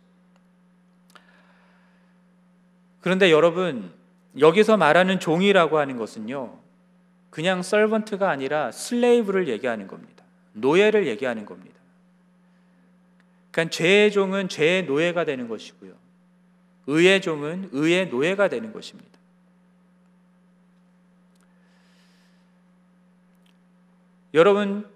그런데 3.00 3.32
여러분, 3.32 3.90
여기서 4.38 4.76
말하는 4.76 5.18
종이라고 5.18 5.78
하는 5.78 5.96
것은요, 5.96 6.58
그냥 7.30 7.62
서번트가 7.62 8.28
아니라 8.28 8.70
슬레이브를 8.70 9.48
얘기하는 9.48 9.88
겁니다. 9.88 10.19
노예를 10.52 11.06
얘기하는 11.06 11.46
겁니다. 11.46 11.78
그러니까 13.50 13.70
죄의 13.70 14.12
종은 14.12 14.48
죄의 14.48 14.84
노예가 14.84 15.24
되는 15.24 15.48
것이고요. 15.48 15.94
의의 16.86 17.20
종은 17.20 17.70
의의 17.72 18.08
노예가 18.08 18.48
되는 18.48 18.72
것입니다. 18.72 19.10
여러분 24.32 24.88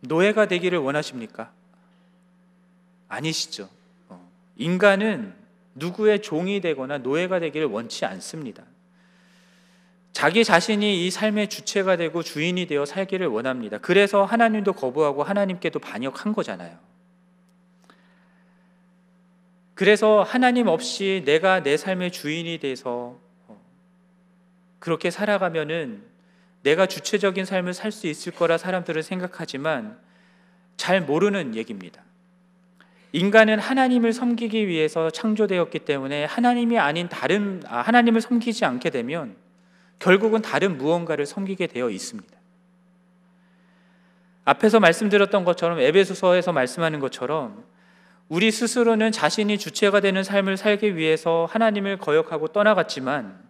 노예가 0.00 0.46
되기를 0.46 0.78
원하십니까? 0.78 1.52
아니시죠. 3.08 3.68
어, 4.08 4.30
인간은 4.56 5.34
누구의 5.74 6.22
종이 6.22 6.60
되거나 6.60 6.98
노예가 6.98 7.40
되기를 7.40 7.66
원치 7.66 8.04
않습니다. 8.04 8.64
자기 10.14 10.44
자신이 10.44 11.04
이 11.04 11.10
삶의 11.10 11.48
주체가 11.48 11.96
되고 11.96 12.22
주인이 12.22 12.66
되어 12.66 12.86
살기를 12.86 13.26
원합니다. 13.26 13.78
그래서 13.78 14.24
하나님도 14.24 14.72
거부하고 14.72 15.24
하나님께도 15.24 15.80
반역한 15.80 16.32
거잖아요. 16.32 16.78
그래서 19.74 20.22
하나님 20.22 20.68
없이 20.68 21.22
내가 21.26 21.64
내 21.64 21.76
삶의 21.76 22.12
주인이 22.12 22.58
돼서 22.58 23.18
어, 23.48 23.60
그렇게 24.78 25.10
살아가면은 25.10 26.04
내가 26.62 26.86
주체적인 26.86 27.44
삶을 27.44 27.74
살 27.74 27.90
수 27.90 28.06
있을 28.06 28.32
거라 28.32 28.56
사람들은 28.56 29.02
생각하지만 29.02 29.98
잘 30.76 31.00
모르는 31.00 31.56
얘기입니다. 31.56 32.04
인간은 33.10 33.58
하나님을 33.58 34.12
섬기기 34.12 34.68
위해서 34.68 35.10
창조되었기 35.10 35.80
때문에 35.80 36.24
하나님이 36.24 36.78
아닌 36.78 37.08
다른 37.08 37.64
아, 37.66 37.80
하나님을 37.80 38.20
섬기지 38.20 38.64
않게 38.64 38.90
되면 38.90 39.42
결국은 39.98 40.42
다른 40.42 40.76
무언가를 40.76 41.26
섬기게 41.26 41.68
되어 41.68 41.90
있습니다. 41.90 42.34
앞에서 44.44 44.80
말씀드렸던 44.80 45.44
것처럼 45.44 45.80
에베소서에서 45.80 46.52
말씀하는 46.52 47.00
것처럼 47.00 47.64
우리 48.28 48.50
스스로는 48.50 49.12
자신이 49.12 49.58
주체가 49.58 50.00
되는 50.00 50.22
삶을 50.22 50.56
살기 50.56 50.96
위해서 50.96 51.46
하나님을 51.50 51.98
거역하고 51.98 52.48
떠나갔지만 52.48 53.42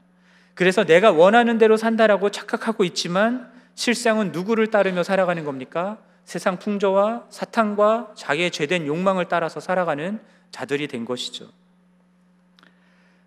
그래서 0.55 0.85
내가 0.85 1.11
원하는 1.11 1.59
대로 1.59 1.77
산다라고 1.77 2.31
착각하고 2.31 2.85
있지만 2.85 3.53
실상은 3.75 4.31
누구를 4.31 4.69
따르며 4.69 5.03
살아가는 5.03 5.45
겁니까? 5.45 5.99
세상 6.25 6.59
풍조와 6.59 7.27
사탕과 7.29 8.13
자기의 8.15 8.51
죄된 8.51 8.87
욕망을 8.87 9.27
따라서 9.27 9.61
살아가는 9.61 10.21
자들이 10.53 10.87
된 10.87 11.05
것이죠. 11.05 11.49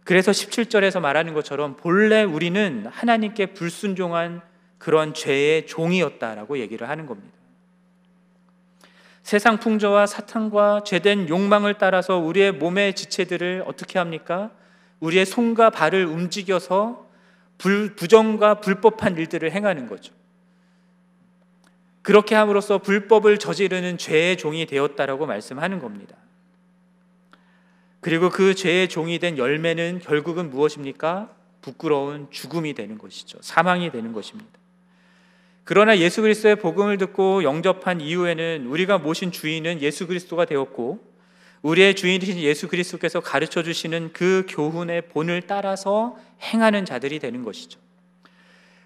그래서 0.07 0.31
17절에서 0.31 1.01
말하는 1.01 1.33
것처럼 1.33 1.75
본래 1.75 2.23
우리는 2.23 2.85
하나님께 2.89 3.47
불순종한 3.47 4.41
그런 4.77 5.13
죄의 5.13 5.67
종이었다라고 5.67 6.59
얘기를 6.59 6.87
하는 6.87 7.05
겁니다. 7.05 7.35
세상 9.21 9.59
풍조와 9.59 10.05
사탕과 10.05 10.83
죄된 10.85 11.27
욕망을 11.27 11.73
따라서 11.73 12.19
우리의 12.19 12.53
몸의 12.53 12.95
지체들을 12.95 13.65
어떻게 13.67 13.99
합니까? 13.99 14.51
우리의 15.01 15.25
손과 15.25 15.71
발을 15.71 16.05
움직여서 16.05 17.05
불, 17.57 17.97
부정과 17.97 18.61
불법한 18.61 19.17
일들을 19.17 19.51
행하는 19.51 19.89
거죠. 19.89 20.13
그렇게 22.01 22.33
함으로써 22.33 22.77
불법을 22.77 23.39
저지르는 23.39 23.97
죄의 23.97 24.37
종이 24.37 24.65
되었다라고 24.67 25.25
말씀하는 25.25 25.79
겁니다. 25.79 26.15
그리고 27.99 28.29
그 28.29 28.55
죄의 28.55 28.89
종이 28.89 29.19
된 29.19 29.37
열매는 29.37 29.99
결국은 29.99 30.49
무엇입니까? 30.49 31.29
부끄러운 31.61 32.27
죽음이 32.29 32.73
되는 32.73 32.97
것이죠. 32.97 33.39
사망이 33.41 33.91
되는 33.91 34.13
것입니다. 34.13 34.51
그러나 35.63 35.97
예수 35.97 36.21
그리스도의 36.21 36.55
복음을 36.57 36.97
듣고 36.97 37.43
영접한 37.43 37.99
이후에는 37.99 38.67
우리가 38.67 38.99
모신 38.99 39.31
주인은 39.31 39.81
예수 39.81 40.07
그리스도가 40.07 40.45
되었고 40.45 41.05
우리의 41.61 41.95
주인이신 41.95 42.37
예수 42.37 42.69
그리스도께서 42.69 43.19
가르쳐 43.19 43.63
주시는 43.63 44.11
그 44.13 44.45
교훈의 44.47 45.09
본을 45.09 45.41
따라서 45.41 46.15
행하는 46.41 46.85
자들이 46.85 47.19
되는 47.19 47.43
것이죠. 47.43 47.81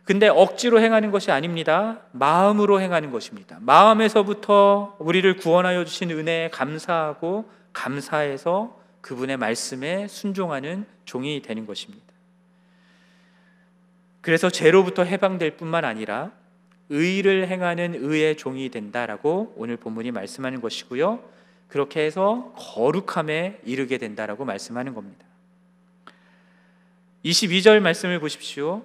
근데 0.04 0.28
억지로 0.28 0.82
행하는 0.82 1.12
것이 1.12 1.32
아닙니다. 1.32 2.02
마음으로 2.12 2.82
행하는 2.82 3.12
것입니다. 3.12 3.60
마음에서부터 3.62 4.96
우리를 4.98 5.36
구원하여 5.38 5.86
주신 5.86 6.10
은혜에 6.10 6.50
감사하고 6.50 7.46
감사해서 7.74 8.81
그분의 9.02 9.38
말씀에 9.38 10.08
순종하는 10.08 10.86
종이 11.06 11.42
되는 11.42 11.66
것입니다. 11.66 12.06
그래서 14.22 14.50
죄로부터 14.50 15.04
해방될 15.04 15.58
뿐만 15.58 15.84
아니라 15.84 16.32
의를 16.90 17.48
행하는 17.48 17.96
의의 17.96 18.38
종이 18.38 18.70
된다라고 18.70 19.54
오늘 19.58 19.78
본문이 19.78 20.12
말씀하는 20.12 20.62
것이고요. 20.62 21.24
그렇게 21.68 22.02
해서 22.02 22.54
거룩함에 22.58 23.62
이르게 23.64 23.98
된다라고 23.98 24.46
말씀하는 24.46 24.94
겁니다. 24.94 25.26
22절 27.24 27.80
말씀을 27.80 28.20
보십시오. 28.20 28.84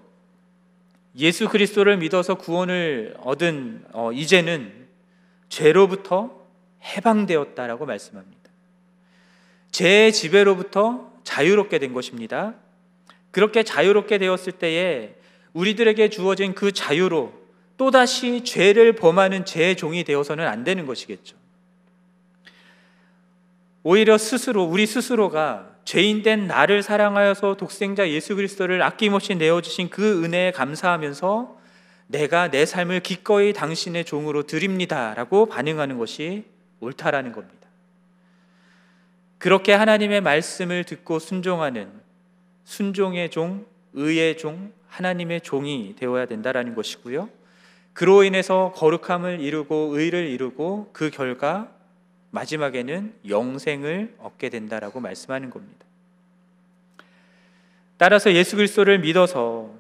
예수 1.17 1.49
그리스도를 1.49 1.97
믿어서 1.97 2.35
구원을 2.35 3.17
얻은 3.21 3.87
어, 3.93 4.13
이제는 4.13 4.87
죄로부터 5.49 6.47
해방되었다라고 6.85 7.87
말씀합니다. 7.87 8.36
제 9.71 10.11
지배로부터 10.11 11.13
자유롭게 11.25 11.79
된 11.79 11.93
것입니다. 11.93 12.55
그렇게 13.31 13.63
자유롭게 13.63 14.19
되었을 14.19 14.53
때에 14.53 15.15
우리들에게 15.53 16.09
주어진 16.11 16.55
그 16.55 16.73
자유로 16.73 17.33
또다시 17.77 18.45
죄를 18.45 18.95
범하는 18.95 19.45
죄의 19.45 19.77
종이 19.77 20.05
되어서는 20.05 20.47
안 20.47 20.65
되는 20.65 20.87
것이겠죠. 20.87 21.37
오히려 23.83 24.19
스스로 24.19 24.65
우리 24.65 24.87
스스로가 24.87 25.77
죄인된 25.85 26.49
나를 26.49 26.83
사랑하여서 26.83 27.57
독생자 27.57 28.09
예수 28.09 28.35
그리스도를 28.35 28.83
아낌없이 28.83 29.37
내어 29.37 29.61
주신 29.61 29.89
그 29.89 30.25
은혜에 30.25 30.51
감사하면서 30.51 31.57
내가 32.09 32.51
내 32.51 32.67
삶을 32.67 33.01
기꺼이 33.01 33.53
당신의 33.53 34.05
종으로 34.05 34.43
드립니다라고 34.43 35.47
반응하는 35.47 35.99
것이 35.99 36.45
옳다라는 36.81 37.33
겁니다. 37.33 37.56
그렇게 39.47 39.73
하나님의 39.73 40.23
말씀을 40.23 40.83
듣고 40.83 41.21
순종하는 41.21 41.89
순종의 42.65 43.31
종, 43.31 43.65
의의 43.93 44.39
종, 44.39 44.73
하나님의 44.89 45.43
종이 45.43 45.95
되어야 45.97 46.27
된다라는 46.27 46.75
것이고요. 46.75 47.29
그로 47.93 48.25
인해서 48.25 48.73
거룩함을 48.75 49.39
이루고 49.39 49.97
의를 49.97 50.27
이루고 50.27 50.91
그 50.93 51.11
결과 51.11 51.71
마지막에는 52.33 53.15
영생을 53.29 54.17
얻게 54.19 54.49
된다라고 54.49 54.99
말씀하는 54.99 55.51
겁니다. 55.51 55.87
따라서 57.99 58.33
예수 58.33 58.57
그리스도를 58.57 58.99
믿어서 58.99 59.71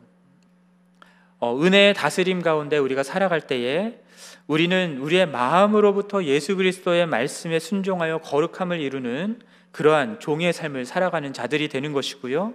어, 1.40 1.61
은혜의 1.61 1.94
다스림 1.94 2.40
가운데 2.40 2.79
우리가 2.79 3.02
살아갈 3.02 3.40
때에 3.40 3.98
우리는 4.46 4.98
우리의 4.98 5.26
마음으로부터 5.26 6.22
예수 6.22 6.55
그리스도의 6.55 7.09
말씀에 7.09 7.59
순종하여 7.59 8.18
거룩함을 8.18 8.79
이루는 8.79 9.40
그러한 9.77 10.21
종의 10.21 10.55
삶을 10.55 10.87
살아가는 10.87 11.35
자들이 11.35 11.69
되는 11.69 11.93
것이고요. 11.93 12.55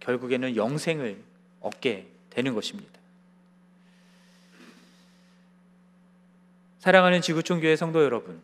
결국에는 0.00 0.56
영생을 0.56 1.16
얻게 1.60 2.08
되는 2.28 2.54
것입니다. 2.54 3.00
사랑하는 6.78 7.22
지구촌 7.22 7.62
교회 7.62 7.76
성도 7.76 8.04
여러분, 8.04 8.42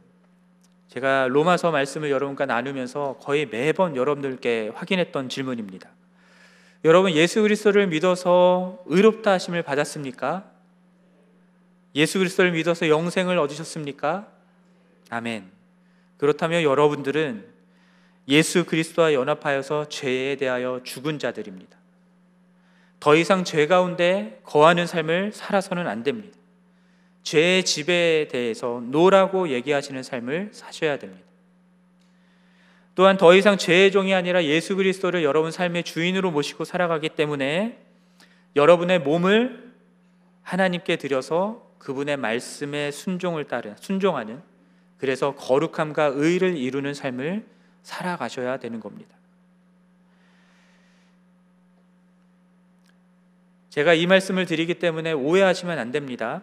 제가 0.88 1.29
로마서 1.29 1.70
말씀을 1.72 2.11
여러분과 2.11 2.46
나누면서 2.46 3.18
거의 3.20 3.44
매번 3.44 3.96
여러분들께 3.96 4.72
확인했던 4.74 5.29
질문입니다. 5.29 5.90
여러분 6.87 7.12
예수 7.12 7.42
그리스도를 7.42 7.87
믿어서 7.88 8.83
의롭다 8.87 9.33
하심을 9.33 9.62
받았습니까? 9.62 10.50
예수 11.94 12.18
그리스도를 12.18 12.52
믿어서 12.52 12.88
영생을 12.88 13.37
얻으셨습니까? 13.38 14.26
아멘. 15.11 15.50
그렇다면 16.16 16.62
여러분들은 16.62 17.55
예수 18.28 18.64
그리스도와 18.64 19.12
연합하여서 19.12 19.88
죄에 19.88 20.36
대하여 20.36 20.80
죽은 20.82 21.18
자들입니다. 21.18 21.76
더 22.98 23.14
이상 23.14 23.44
죄 23.44 23.66
가운데 23.66 24.40
거하는 24.42 24.86
삶을 24.86 25.32
살아서는 25.32 25.86
안 25.86 26.02
됩니다. 26.02 26.36
죄의 27.22 27.64
지배에 27.64 28.28
대해서 28.28 28.82
노라고 28.86 29.48
얘기하시는 29.48 30.02
삶을 30.02 30.50
사셔야 30.52 30.98
됩니다. 30.98 31.24
또한 32.94 33.16
더 33.16 33.34
이상 33.34 33.58
죄의 33.58 33.92
종이 33.92 34.14
아니라 34.14 34.42
예수 34.44 34.74
그리스도를 34.74 35.22
여러분 35.22 35.50
삶의 35.50 35.84
주인으로 35.84 36.30
모시고 36.30 36.64
살아가기 36.64 37.10
때문에 37.10 37.78
여러분의 38.56 39.00
몸을 39.00 39.72
하나님께 40.42 40.96
드려서 40.96 41.70
그분의 41.78 42.16
말씀에 42.16 42.90
순종을 42.90 43.44
따른 43.44 43.76
순종하는 43.78 44.40
그래서 44.96 45.34
거룩함과 45.34 46.12
의를 46.14 46.56
이루는 46.56 46.94
삶을 46.94 47.44
살아가셔야 47.87 48.57
되는 48.59 48.81
겁니다. 48.81 49.14
제가 53.70 53.94
이 53.94 54.07
말씀을 54.07 54.44
드리기 54.46 54.75
때문에 54.75 55.12
오해하시면 55.12 55.79
안 55.79 55.92
됩니다. 55.92 56.42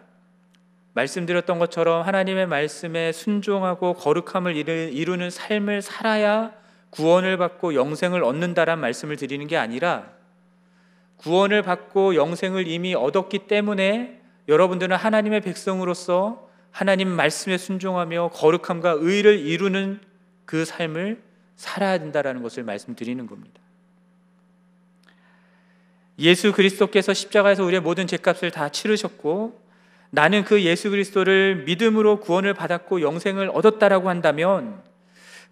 말씀드렸던 0.94 1.58
것처럼 1.58 2.06
하나님의 2.06 2.46
말씀에 2.46 3.12
순종하고 3.12 3.94
거룩함을 3.94 4.56
이루는 4.56 5.30
삶을 5.30 5.82
살아야 5.82 6.52
구원을 6.90 7.36
받고 7.36 7.74
영생을 7.74 8.22
얻는다란 8.22 8.78
말씀을 8.78 9.16
드리는 9.16 9.46
게 9.46 9.56
아니라 9.56 10.12
구원을 11.16 11.62
받고 11.62 12.14
영생을 12.14 12.68
이미 12.68 12.94
얻었기 12.94 13.48
때문에 13.48 14.20
여러분들은 14.46 14.96
하나님의 14.96 15.40
백성으로서 15.40 16.48
하나님 16.70 17.08
말씀에 17.08 17.58
순종하며 17.58 18.30
거룩함과 18.32 18.96
의를 19.00 19.40
이루는 19.40 20.00
그 20.44 20.64
삶을 20.64 21.23
살아야 21.56 21.98
된다라는 21.98 22.42
것을 22.42 22.62
말씀드리는 22.62 23.26
겁니다. 23.26 23.60
예수 26.18 26.52
그리스도께서 26.52 27.12
십자가에서 27.12 27.64
우리의 27.64 27.80
모든 27.80 28.06
죄값을 28.06 28.50
다 28.50 28.68
치르셨고 28.68 29.60
나는 30.10 30.44
그 30.44 30.62
예수 30.62 30.90
그리스도를 30.90 31.64
믿음으로 31.64 32.20
구원을 32.20 32.54
받았고 32.54 33.00
영생을 33.00 33.50
얻었다라고 33.52 34.08
한다면 34.08 34.80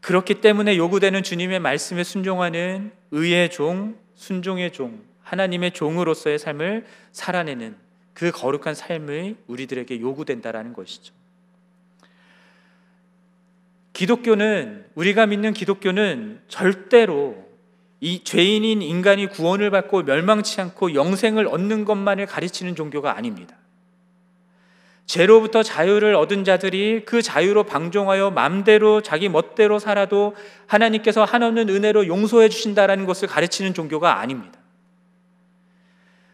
그렇기 0.01 0.41
때문에 0.41 0.77
요구되는 0.77 1.23
주님의 1.23 1.61
말씀에 1.61 2.05
순종하는 2.05 2.93
의의 3.11 3.51
종, 3.51 3.97
순종의 4.15 4.73
종, 4.73 5.03
하나님의 5.23 5.73
종으로서의 5.73 6.39
삶을 6.39 6.87
살아내는 7.13 7.77
그 8.15 8.31
거룩한 8.31 8.75
삶이 8.75 9.37
우리들에게 9.47 10.01
요구된다라는 10.01 10.73
것이죠. 10.75 11.15
기독교는 13.93 14.87
우리가 14.95 15.27
믿는 15.27 15.53
기독교는 15.53 16.41
절대로 16.49 17.37
이 18.01 18.25
죄인인 18.25 18.83
인간이 18.83 19.29
구원을 19.29 19.71
받고 19.71 20.03
멸망치 20.03 20.61
않고 20.61 20.95
영생을 20.95 21.47
얻는 21.47 21.85
것만을 21.85 22.27
가르치는 22.27 22.75
종교가 22.75 23.17
아닙니다. 23.17 23.57
죄로부터 25.07 25.63
자유를 25.63 26.15
얻은 26.15 26.45
자들이 26.45 27.05
그 27.05 27.23
자유로 27.23 27.65
방종하여 27.65 28.31
맘대로 28.31 29.03
자기 29.03 29.29
멋대로 29.29 29.79
살아도 29.79 30.35
하나님께서 30.67 31.25
한없는 31.25 31.69
은혜로 31.69 32.07
용서해 32.07 32.49
주신다라는 32.49 33.05
것을 33.05 33.29
가르치는 33.29 33.75
종교가 33.75 34.21
아닙니다. 34.21 34.59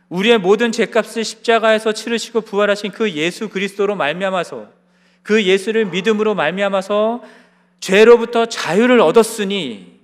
우리의 0.09 0.39
모든 0.39 0.73
죄값을 0.73 1.25
십자가에서 1.25 1.93
치르시고 1.93 2.43
부활하신 2.43 2.93
그 2.93 3.11
예수 3.13 3.49
그리스도로 3.49 3.95
말미암아서 3.97 4.69
그 5.23 5.43
예수를 5.45 5.87
믿음으로 5.87 6.35
말미암아서 6.35 7.23
죄로부터 7.81 8.47
자유를 8.47 9.01
얻었으니 9.01 9.99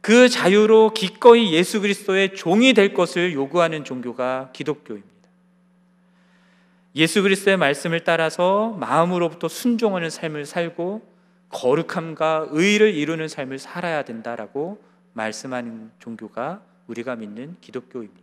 그 0.00 0.28
자유로 0.28 0.94
기꺼이 0.94 1.52
예수 1.52 1.80
그리스도의 1.80 2.34
종이 2.34 2.72
될 2.72 2.92
것을 2.92 3.32
요구하는 3.34 3.84
종교가 3.84 4.50
기독교입니다. 4.52 5.12
예수 6.96 7.22
그리스도의 7.22 7.56
말씀을 7.56 8.00
따라서 8.04 8.70
마음으로부터 8.80 9.48
순종하는 9.48 10.10
삶을 10.10 10.44
살고 10.44 11.10
거룩함과 11.50 12.48
의를 12.50 12.94
이루는 12.94 13.28
삶을 13.28 13.58
살아야 13.58 14.02
된다라고 14.02 14.82
말씀하는 15.12 15.90
종교가 16.00 16.62
우리가 16.86 17.16
믿는 17.16 17.56
기독교입니다. 17.60 18.20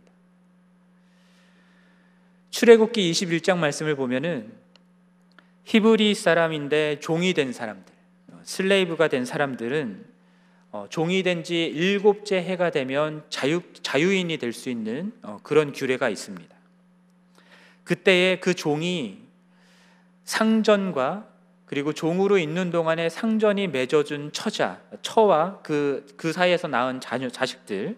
출애굽기 2.50 3.10
21장 3.10 3.56
말씀을 3.58 3.94
보면은 3.94 4.52
히브리 5.64 6.14
사람인데 6.14 6.98
종이 7.00 7.32
된 7.32 7.52
사람들, 7.52 7.89
슬레이브가 8.50 9.06
된 9.08 9.24
사람들은 9.24 10.04
어, 10.72 10.86
종이 10.90 11.22
된 11.22 11.44
지 11.44 11.64
일곱째 11.66 12.36
해가 12.42 12.70
되면 12.70 13.22
자유, 13.30 13.62
자유인이 13.82 14.36
될 14.38 14.52
수 14.52 14.70
있는 14.70 15.12
어, 15.22 15.38
그런 15.44 15.72
규례가 15.72 16.08
있습니다. 16.08 16.54
그때에 17.84 18.40
그 18.40 18.54
종이 18.54 19.18
상전과 20.24 21.28
그리고 21.66 21.92
종으로 21.92 22.38
있는 22.38 22.70
동안에 22.70 23.08
상전이 23.08 23.68
맺어준 23.68 24.32
처자, 24.32 24.80
처와 25.02 25.60
그, 25.62 26.04
그 26.16 26.32
사이에서 26.32 26.66
낳은 26.66 27.00
자녀, 27.00 27.28
자식들, 27.28 27.96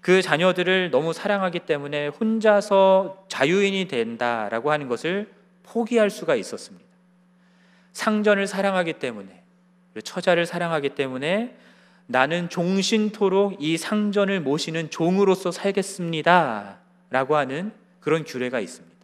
그 0.00 0.22
자녀들을 0.22 0.90
너무 0.90 1.12
사랑하기 1.12 1.60
때문에 1.60 2.08
혼자서 2.08 3.26
자유인이 3.28 3.86
된다라고 3.86 4.72
하는 4.72 4.88
것을 4.88 5.30
포기할 5.62 6.10
수가 6.10 6.34
있었습니다. 6.34 6.84
상전을 7.92 8.48
사랑하기 8.48 8.94
때문에, 8.94 9.37
처자를 10.02 10.46
사랑하기 10.46 10.90
때문에 10.90 11.56
나는 12.06 12.48
종신토록 12.48 13.56
이 13.60 13.76
상전을 13.76 14.40
모시는 14.40 14.90
종으로서 14.90 15.50
살겠습니다. 15.50 16.78
라고 17.10 17.36
하는 17.36 17.72
그런 18.00 18.24
규례가 18.24 18.60
있습니다. 18.60 18.96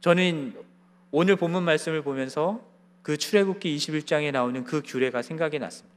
저는 0.00 0.54
오늘 1.10 1.36
본문 1.36 1.62
말씀을 1.64 2.02
보면서 2.02 2.60
그 3.02 3.16
출애굽기 3.16 3.76
21장에 3.76 4.32
나오는 4.32 4.64
그 4.64 4.82
규례가 4.84 5.22
생각이 5.22 5.58
났습니다. 5.58 5.96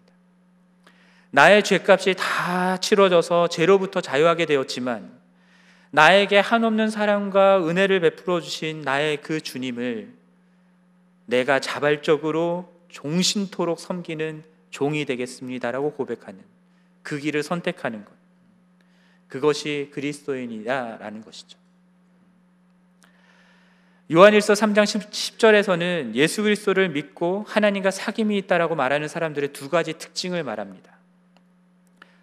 나의 1.32 1.64
죄값이 1.64 2.16
다 2.18 2.78
치러져서 2.78 3.50
죄로부터 3.50 4.02
자유하게 4.02 4.46
되었지만 4.46 5.12
나에게 5.92 6.40
한없는 6.40 6.90
사랑과 6.90 7.68
은혜를 7.68 8.00
베풀어 8.00 8.42
주신 8.42 8.82
나의 8.82 9.18
그 9.18 9.42
주님을 9.42 10.19
내가 11.30 11.60
자발적으로 11.60 12.74
종신토록 12.90 13.80
섬기는 13.80 14.44
종이 14.72 15.06
되겠습니다라고 15.06 15.94
고백하는 15.94 16.42
그 17.04 17.20
길을 17.20 17.44
선택하는 17.44 18.04
것. 18.04 18.14
그것이 19.28 19.92
그리스도인이다라는 19.94 21.22
것이죠. 21.24 21.58
요한일서 24.12 24.54
3장 24.54 24.86
10절에서는 24.86 26.16
예수 26.16 26.42
그리스도를 26.42 26.90
믿고 26.90 27.46
하나님과 27.48 27.92
사귐이 27.92 28.36
있다라고 28.46 28.74
말하는 28.74 29.08
사람들의 29.08 29.54
두 29.54 29.70
가지 29.70 29.94
특징을 29.94 30.44
말합니다. 30.44 30.98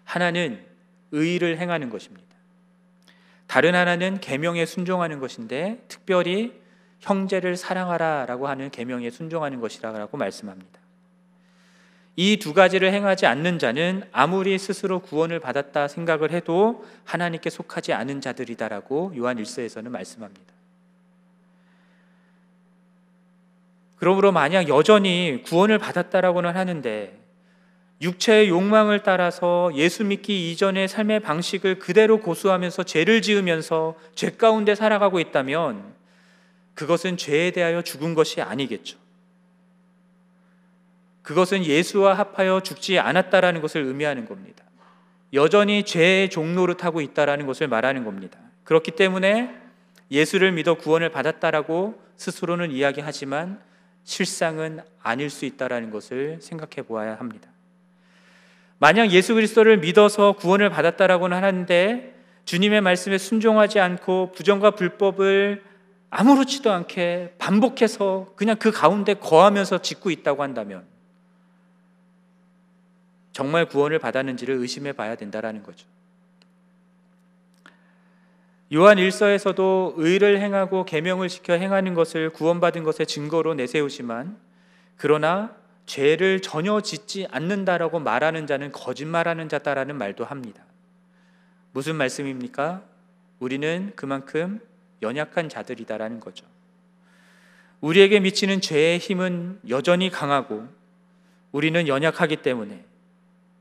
하나는 0.03 0.65
의를 1.11 1.59
행하는 1.59 1.89
것입니다. 1.89 2.27
다른 3.47 3.73
하나는 3.73 4.19
계명에 4.19 4.65
순종하는 4.65 5.19
것인데 5.19 5.85
특별히 5.87 6.66
형제를 7.07 7.55
사랑하라라고 7.55 8.47
하는 8.47 8.69
계명에 8.69 9.09
순종하는 9.09 9.61
것이라고 9.61 10.17
말씀합니다. 10.17 10.79
이 12.19 12.37
두 12.37 12.53
가지를 12.53 12.91
행하지 12.93 13.27
않는 13.27 13.59
자는 13.59 14.03
아무리 14.11 14.57
스스로 14.57 14.99
구원을 14.99 15.39
받았다 15.39 15.87
생각을 15.87 16.31
해도 16.31 16.83
하나님께 17.05 17.49
속하지 17.51 17.93
않은 17.93 18.21
자들이다라고 18.21 19.13
요한 19.17 19.37
1서에서는 19.37 19.87
말씀합니다. 19.89 20.53
그러므로 23.97 24.31
만약 24.31 24.67
여전히 24.67 25.43
구원을 25.45 25.77
받았다라고는 25.77 26.55
하는데 26.55 27.19
육체의 28.01 28.49
욕망을 28.49 29.01
따라서 29.03 29.71
예수 29.75 30.03
믿기 30.03 30.51
이전의 30.51 30.87
삶의 30.87 31.19
방식을 31.19 31.79
그대로 31.79 32.19
고수하면서 32.19 32.83
죄를 32.83 33.21
지으면서 33.21 33.95
죄 34.15 34.31
가운데 34.31 34.75
살아가고 34.75 35.19
있다면 35.19 35.96
그것은 36.77 37.17
죄에 37.17 37.49
대하여 37.51 37.81
죽은 37.81 38.13
것이 38.13 38.39
아니겠죠. 38.39 38.99
그것은 41.23 41.65
예수와 41.65 42.13
합하여 42.13 42.61
죽지 42.61 42.99
않았다라는 42.99 43.61
것을 43.61 43.81
의미하는 43.81 44.27
겁니다. 44.27 44.63
여전히 45.33 45.83
죄의 45.83 46.29
종로를 46.29 46.77
타고 46.77 47.01
있다라는 47.01 47.47
것을 47.47 47.67
말하는 47.67 48.05
겁니다. 48.05 48.37
그렇기 48.63 48.91
때문에 48.91 49.55
예수를 50.11 50.51
믿어 50.51 50.75
구원을 50.75 51.09
받았다라고 51.09 51.99
스스로는 52.15 52.69
이야기하지만 52.71 53.59
실상은 54.03 54.79
아닐 55.01 55.31
수 55.31 55.45
있다라는 55.45 55.89
것을 55.89 56.37
생각해 56.41 56.87
보아야 56.87 57.15
합니다. 57.15 57.49
만약 58.77 59.09
예수 59.09 59.33
그리스도를 59.33 59.79
믿어서 59.79 60.33
구원을 60.33 60.69
받았다라고는 60.69 61.35
하는데 61.41 62.13
주님의 62.45 62.81
말씀에 62.81 63.17
순종하지 63.17 63.79
않고 63.79 64.31
부정과 64.33 64.71
불법을 64.71 65.66
아무렇지도 66.19 66.71
않게 66.71 67.35
반복해서 67.37 68.33
그냥 68.35 68.55
그 68.57 68.71
가운데 68.71 69.13
거하면서 69.13 69.83
짓고 69.83 70.09
있다고 70.09 70.41
한다면 70.41 70.83
정말 73.33 73.67
구원을 73.67 73.99
받았는지를 73.99 74.55
의심해 74.55 74.93
봐야 74.93 75.13
된다라는 75.13 75.61
거죠. 75.61 75.85
요한 78.73 78.97
1서에서도 78.97 79.93
의를 79.97 80.39
행하고 80.41 80.85
계명을 80.85 81.29
지켜 81.29 81.53
행하는 81.53 81.93
것을 81.93 82.31
구원받은 82.31 82.83
것의 82.83 83.05
증거로 83.05 83.53
내세우지만 83.53 84.37
그러나 84.97 85.55
죄를 85.85 86.41
전혀 86.41 86.81
짓지 86.81 87.27
않는다라고 87.29 87.99
말하는 87.99 88.47
자는 88.47 88.71
거짓말하는 88.71 89.49
자다라는 89.49 89.95
말도 89.95 90.25
합니다. 90.25 90.63
무슨 91.73 91.95
말씀입니까? 91.95 92.81
우리는 93.39 93.91
그만큼 93.95 94.59
연약한 95.01 95.49
자들이다라는 95.49 96.19
거죠. 96.19 96.45
우리에게 97.81 98.19
미치는 98.19 98.61
죄의 98.61 98.97
힘은 98.97 99.59
여전히 99.69 100.09
강하고 100.09 100.67
우리는 101.51 101.87
연약하기 101.87 102.37
때문에 102.37 102.83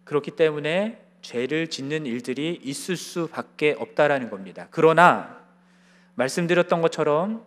그렇기 0.05 0.33
때문에 0.33 1.03
죄를 1.23 1.69
짓는 1.69 2.07
일들이 2.07 2.61
있을 2.63 2.97
수밖에 2.97 3.75
없다라는 3.79 4.31
겁니다. 4.31 4.69
그러나 4.71 5.41
말씀드렸던 6.15 6.81
것처럼 6.81 7.45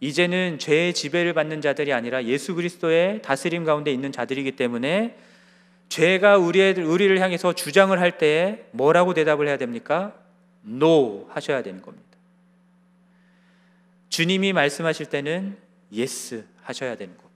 이제는 0.00 0.58
죄의 0.58 0.94
지배를 0.94 1.32
받는 1.32 1.60
자들이 1.60 1.92
아니라 1.92 2.24
예수 2.24 2.54
그리스도의 2.54 3.22
다스림 3.22 3.64
가운데 3.64 3.92
있는 3.92 4.12
자들이기 4.12 4.52
때문에 4.52 5.16
죄가 5.88 6.38
우리의, 6.38 6.74
우리를 6.74 7.20
향해서 7.20 7.52
주장을 7.52 7.98
할 7.98 8.18
때에 8.18 8.64
뭐라고 8.72 9.14
대답을 9.14 9.46
해야 9.46 9.56
됩니까? 9.56 10.14
No 10.66 11.26
하셔야 11.30 11.62
되는 11.62 11.82
겁니다. 11.82 12.11
주님이 14.12 14.52
말씀하실 14.52 15.06
때는 15.06 15.56
yes 15.90 16.44
하셔야 16.60 16.96
되는 16.96 17.16
거고요. 17.16 17.32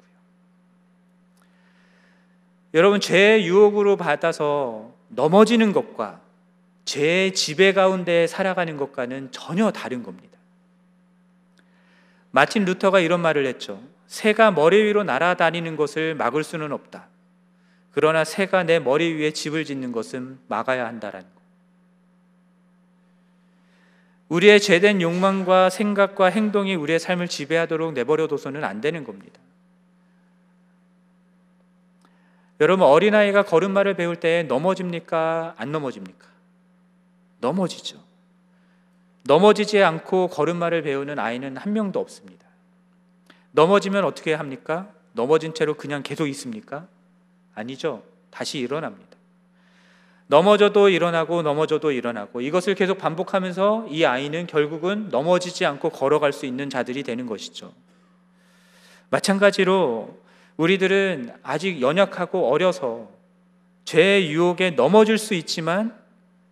여러분, 2.74 3.00
죄의 3.00 3.46
유혹으로 3.46 3.96
받아서 3.96 4.92
넘어지는 5.08 5.72
것과 5.72 6.20
죄의 6.84 7.32
지배 7.32 7.72
가운데 7.72 8.26
살아가는 8.26 8.76
것과는 8.76 9.32
전혀 9.32 9.70
다른 9.70 10.02
겁니다. 10.02 10.36
마틴 12.30 12.66
루터가 12.66 13.00
이런 13.00 13.22
말을 13.22 13.46
했죠. 13.46 13.82
새가 14.06 14.50
머리 14.50 14.82
위로 14.84 15.02
날아다니는 15.02 15.76
것을 15.76 16.14
막을 16.14 16.44
수는 16.44 16.72
없다. 16.72 17.08
그러나 17.90 18.22
새가 18.22 18.64
내 18.64 18.80
머리 18.80 19.14
위에 19.14 19.30
집을 19.30 19.64
짓는 19.64 19.92
것은 19.92 20.38
막아야 20.46 20.86
한다라는 20.86 21.26
것. 21.26 21.35
우리의 24.28 24.60
죄된 24.60 25.00
욕망과 25.00 25.70
생각과 25.70 26.26
행동이 26.26 26.74
우리의 26.74 26.98
삶을 26.98 27.28
지배하도록 27.28 27.92
내버려둬서는 27.92 28.64
안 28.64 28.80
되는 28.80 29.04
겁니다. 29.04 29.40
여러분 32.60 32.86
어린아이가 32.86 33.42
걸음마를 33.42 33.94
배울 33.94 34.16
때 34.16 34.42
넘어집니까? 34.44 35.54
안 35.56 35.72
넘어집니까? 35.72 36.26
넘어지죠. 37.40 38.02
넘어지지 39.24 39.82
않고 39.82 40.28
걸음마를 40.28 40.82
배우는 40.82 41.18
아이는 41.18 41.56
한 41.56 41.72
명도 41.72 42.00
없습니다. 42.00 42.46
넘어지면 43.52 44.04
어떻게 44.04 44.34
합니까? 44.34 44.90
넘어진 45.12 45.54
채로 45.54 45.74
그냥 45.74 46.02
계속 46.02 46.26
있습니까? 46.28 46.86
아니죠. 47.54 48.02
다시 48.30 48.58
일어납니다. 48.58 49.15
넘어져도 50.28 50.88
일어나고 50.88 51.42
넘어져도 51.42 51.92
일어나고 51.92 52.40
이것을 52.40 52.74
계속 52.74 52.98
반복하면서 52.98 53.86
이 53.90 54.04
아이는 54.04 54.46
결국은 54.46 55.08
넘어지지 55.10 55.64
않고 55.64 55.90
걸어갈 55.90 56.32
수 56.32 56.46
있는 56.46 56.68
자들이 56.68 57.02
되는 57.02 57.26
것이죠. 57.26 57.72
마찬가지로 59.10 60.18
우리들은 60.56 61.32
아직 61.42 61.80
연약하고 61.80 62.50
어려서 62.50 63.08
죄의 63.84 64.32
유혹에 64.32 64.70
넘어질 64.70 65.16
수 65.16 65.34
있지만 65.34 65.96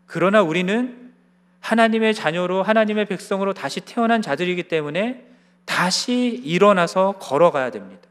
그러나 0.06 0.42
우리는 0.42 1.12
하나님의 1.60 2.14
자녀로 2.14 2.62
하나님의 2.62 3.06
백성으로 3.06 3.54
다시 3.54 3.80
태어난 3.80 4.22
자들이기 4.22 4.64
때문에 4.64 5.26
다시 5.64 6.40
일어나서 6.44 7.12
걸어가야 7.18 7.70
됩니다. 7.70 8.02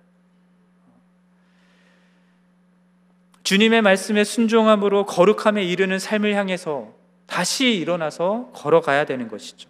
주님의 3.53 3.83
말씀에 3.83 4.23
순종함으로 4.23 5.05
거룩함에 5.05 5.63
이르는 5.63 5.99
삶을 5.99 6.33
향해서 6.33 6.91
다시 7.27 7.75
일어나서 7.75 8.49
걸어가야 8.55 9.05
되는 9.05 9.27
것이죠. 9.27 9.69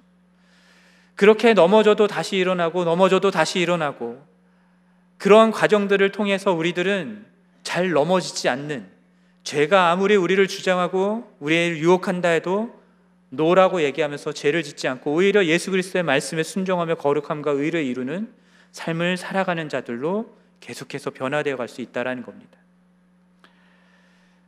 그렇게 1.15 1.53
넘어져도 1.53 2.07
다시 2.07 2.37
일어나고 2.37 2.85
넘어져도 2.85 3.29
다시 3.29 3.59
일어나고 3.59 4.25
그러한 5.17 5.51
과정들을 5.51 6.13
통해서 6.13 6.53
우리들은 6.53 7.25
잘 7.63 7.91
넘어지지 7.91 8.47
않는 8.47 8.87
죄가 9.43 9.91
아무리 9.91 10.15
우리를 10.15 10.47
주장하고 10.47 11.35
우리를 11.41 11.79
유혹한다 11.79 12.29
해도 12.29 12.73
노라고 13.31 13.81
얘기하면서 13.81 14.31
죄를 14.31 14.63
짓지 14.63 14.87
않고 14.87 15.11
오히려 15.11 15.43
예수 15.43 15.71
그리스도의 15.71 16.03
말씀에 16.03 16.43
순종하며 16.43 16.95
거룩함과 16.95 17.51
의를 17.51 17.83
이루는 17.83 18.33
삶을 18.71 19.17
살아가는 19.17 19.67
자들로 19.67 20.37
계속해서 20.61 21.09
변화되어 21.09 21.57
갈 21.57 21.67
수 21.67 21.81
있다라는 21.81 22.23
겁니다. 22.23 22.62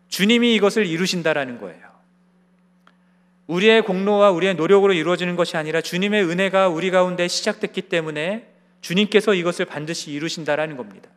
주님이 0.09 0.55
이것을 0.55 0.85
이루신다라는 0.85 1.59
거예요. 1.59 1.85
우리의 3.47 3.83
공로와 3.83 4.31
우리의 4.31 4.55
노력으로 4.55 4.93
이루어지는 4.93 5.35
것이 5.35 5.55
아니라 5.57 5.81
주님의 5.81 6.23
은혜가 6.23 6.69
우리 6.69 6.89
가운데 6.91 7.27
시작됐기 7.27 7.83
때문에 7.83 8.47
주님께서 8.81 9.33
이것을 9.33 9.65
반드시 9.65 10.11
이루신다라는 10.11 10.77
겁니다. 10.77 11.09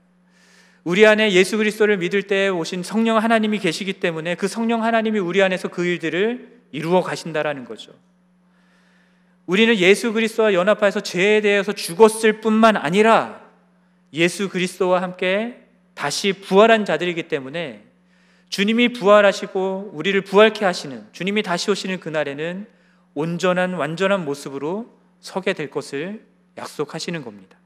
우리 0.85 1.07
안에 1.07 1.33
예수 1.33 1.57
그리스도를 1.57 1.99
믿을 1.99 2.23
때 2.23 2.49
오신 2.49 2.83
성령 2.83 3.19
하나님이 3.19 3.59
계시기 3.59 3.95
때문에 3.95 4.35
그 4.37 4.49
성령 4.49 4.85
하나님이 4.85 5.19
우리 5.19 5.43
안에서 5.43 5.69
그 5.69 5.85
일들을 5.85 6.59
이루어 6.73 7.03
가신다라는 7.03 7.65
거죠. 7.65 7.93
우리는 9.47 9.77
예수 9.79 10.13
그리스도와 10.13 10.53
연합하여서 10.53 11.01
죄에 11.01 11.41
대해서 11.41 11.73
죽었을 11.73 12.41
뿐만 12.41 12.77
아니라 12.77 13.41
예수 14.13 14.49
그리스도와 14.49 15.03
함께 15.03 15.63
다시 15.95 16.33
부활한 16.33 16.85
자들이기 16.85 17.25
때문에 17.25 17.88
주님이 18.49 18.93
부활하시고 18.93 19.91
우리를 19.93 20.21
부활케 20.23 20.65
하시는 20.65 21.07
주님이 21.13 21.43
다시 21.43 21.71
오시는 21.71 22.01
그날에는 22.01 22.67
온전한 23.15 23.75
완전한 23.75 24.25
모습으로 24.25 24.97
서게 25.21 25.53
될 25.53 25.71
것을 25.71 26.25
약속하시는 26.57 27.23
겁니다. 27.23 27.59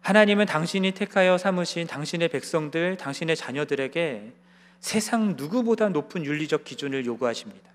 하나님은 0.00 0.44
당신이 0.44 0.92
택하여 0.92 1.38
삼으신 1.38 1.86
당신의 1.86 2.28
백성들, 2.28 2.98
당신의 2.98 3.36
자녀들에게 3.36 4.32
세상 4.80 5.34
누구보다 5.36 5.88
높은 5.88 6.26
윤리적 6.26 6.64
기준을 6.64 7.06
요구하십니다. 7.06 7.70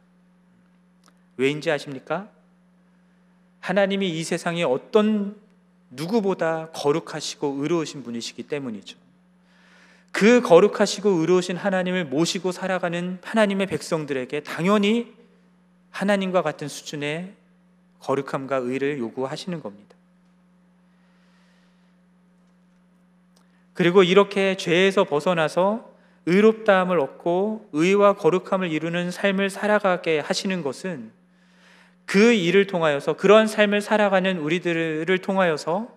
왜인지 1.37 1.71
아십니까? 1.71 2.29
하나님이 3.61 4.09
이 4.09 4.23
세상에 4.23 4.63
어떤 4.63 5.35
누구보다 5.89 6.69
거룩하시고 6.73 7.57
의로우신 7.59 8.03
분이시기 8.03 8.43
때문이죠. 8.43 8.97
그 10.11 10.41
거룩하시고 10.41 11.09
의로우신 11.09 11.57
하나님을 11.57 12.05
모시고 12.05 12.51
살아가는 12.51 13.19
하나님의 13.23 13.67
백성들에게 13.67 14.41
당연히 14.41 15.13
하나님과 15.91 16.41
같은 16.41 16.67
수준의 16.67 17.33
거룩함과 17.99 18.57
의를 18.57 18.99
요구하시는 18.99 19.61
겁니다. 19.61 19.95
그리고 23.73 24.03
이렇게 24.03 24.57
죄에서 24.57 25.05
벗어나서 25.05 25.89
의롭다함을 26.25 26.99
얻고 26.99 27.69
의와 27.71 28.15
거룩함을 28.15 28.71
이루는 28.71 29.09
삶을 29.09 29.49
살아가게 29.49 30.19
하시는 30.19 30.61
것은 30.61 31.11
그 32.09 32.33
일을 32.33 32.65
통하여서 32.65 33.17
그러한 33.17 33.45
삶을 33.45 33.81
살아가는 33.81 34.39
우리들을 34.39 35.15
통하여서 35.19 35.95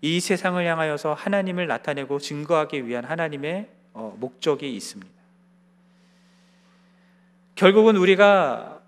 이 0.00 0.18
세상을 0.18 0.64
향하여서 0.66 1.12
하나님을 1.12 1.66
나타내고 1.66 2.18
증거하기 2.18 2.86
위한 2.86 3.04
하나님의 3.04 3.68
어, 3.92 4.16
목적이 4.18 4.74
있습니다. 4.74 5.12
결국은 7.56 7.96
우리가 7.96 8.80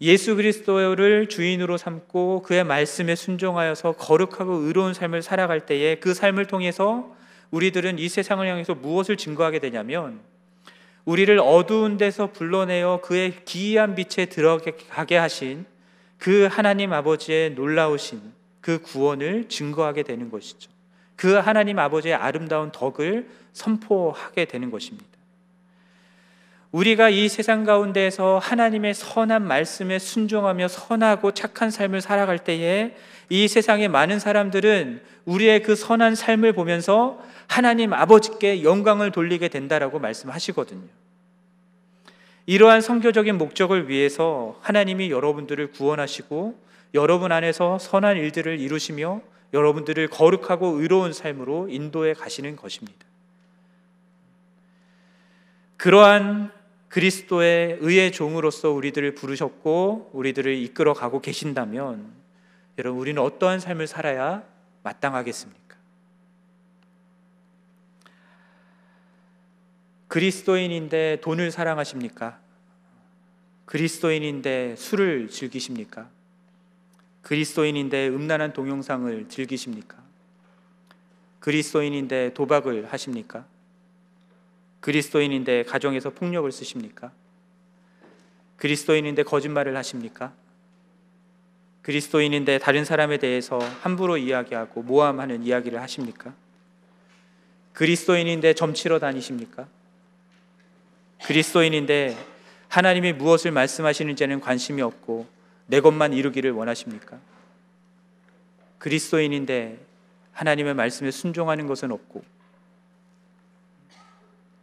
예수 0.00 0.34
그리스도를 0.34 1.28
주인으로 1.28 1.76
삼고 1.76 2.42
그의 2.42 2.64
말씀에 2.64 3.14
순종하여서 3.14 3.92
거룩하고 3.92 4.54
의로운 4.54 4.94
삶을 4.94 5.22
살아갈 5.22 5.64
때에 5.64 6.00
그 6.00 6.12
삶을 6.12 6.46
통해서 6.46 7.14
우리들은 7.52 8.00
이 8.00 8.08
세상을 8.08 8.44
향해서 8.44 8.74
무엇을 8.74 9.16
증거하게 9.16 9.60
되냐면 9.60 10.18
우리를 11.04 11.38
어두운 11.38 11.98
데서 11.98 12.32
불러내어 12.32 13.00
그의 13.04 13.44
기이한 13.44 13.94
빛에 13.94 14.26
들어가게 14.26 15.16
하신 15.16 15.75
그 16.18 16.48
하나님 16.50 16.92
아버지의 16.92 17.50
놀라우신 17.52 18.20
그 18.60 18.80
구원을 18.82 19.48
증거하게 19.48 20.02
되는 20.02 20.30
것이죠. 20.30 20.70
그 21.14 21.34
하나님 21.34 21.78
아버지의 21.78 22.14
아름다운 22.14 22.70
덕을 22.72 23.28
선포하게 23.52 24.46
되는 24.46 24.70
것입니다. 24.70 25.06
우리가 26.72 27.08
이 27.08 27.28
세상 27.28 27.64
가운데에서 27.64 28.38
하나님의 28.38 28.92
선한 28.92 29.46
말씀에 29.46 29.98
순종하며 29.98 30.68
선하고 30.68 31.32
착한 31.32 31.70
삶을 31.70 32.00
살아갈 32.02 32.38
때에 32.38 32.94
이 33.30 33.48
세상의 33.48 33.88
많은 33.88 34.18
사람들은 34.18 35.02
우리의 35.24 35.62
그 35.62 35.74
선한 35.74 36.14
삶을 36.14 36.52
보면서 36.52 37.18
하나님 37.46 37.92
아버지께 37.92 38.62
영광을 38.62 39.10
돌리게 39.10 39.48
된다라고 39.48 39.98
말씀하시거든요. 39.98 40.88
이러한 42.46 42.80
성교적인 42.80 43.38
목적을 43.38 43.88
위해서 43.88 44.56
하나님이 44.62 45.10
여러분들을 45.10 45.72
구원하시고 45.72 46.58
여러분 46.94 47.32
안에서 47.32 47.78
선한 47.78 48.16
일들을 48.16 48.60
이루시며 48.60 49.20
여러분들을 49.52 50.08
거룩하고 50.08 50.80
의로운 50.80 51.12
삶으로 51.12 51.68
인도해 51.68 52.14
가시는 52.14 52.56
것입니다. 52.56 53.04
그러한 55.76 56.52
그리스도의 56.88 57.78
의의 57.80 58.12
종으로서 58.12 58.70
우리들을 58.70 59.14
부르셨고 59.14 60.10
우리들을 60.12 60.54
이끌어 60.54 60.94
가고 60.94 61.20
계신다면 61.20 62.10
여러분 62.78 63.00
우리는 63.00 63.20
어떠한 63.20 63.60
삶을 63.60 63.86
살아야 63.86 64.42
마땅하겠습니까? 64.82 65.65
그리스도인인데 70.08 71.18
돈을 71.20 71.50
사랑하십니까? 71.50 72.38
그리스도인인데 73.64 74.76
술을 74.76 75.28
즐기십니까? 75.28 76.08
그리스도인인데 77.22 78.08
음란한 78.08 78.52
동영상을 78.52 79.28
즐기십니까? 79.28 79.96
그리스도인인데 81.40 82.34
도박을 82.34 82.92
하십니까? 82.92 83.44
그리스도인인데 84.80 85.64
가정에서 85.64 86.10
폭력을 86.10 86.50
쓰십니까? 86.52 87.10
그리스도인인데 88.56 89.24
거짓말을 89.24 89.76
하십니까? 89.76 90.32
그리스도인인데 91.82 92.58
다른 92.58 92.84
사람에 92.84 93.18
대해서 93.18 93.58
함부로 93.58 94.16
이야기하고 94.16 94.82
모함하는 94.82 95.42
이야기를 95.42 95.80
하십니까? 95.80 96.34
그리스도인인데 97.72 98.54
점치러 98.54 99.00
다니십니까? 99.00 99.68
그리스도인인데 101.24 102.16
하나님이 102.68 103.12
무엇을 103.12 103.50
말씀하시는지는 103.52 104.40
관심이 104.40 104.82
없고 104.82 105.26
내 105.66 105.80
것만 105.80 106.12
이루기를 106.12 106.52
원하십니까? 106.52 107.18
그리스도인인데 108.78 109.78
하나님의 110.32 110.74
말씀에 110.74 111.10
순종하는 111.10 111.66
것은 111.66 111.90
없고 111.90 112.24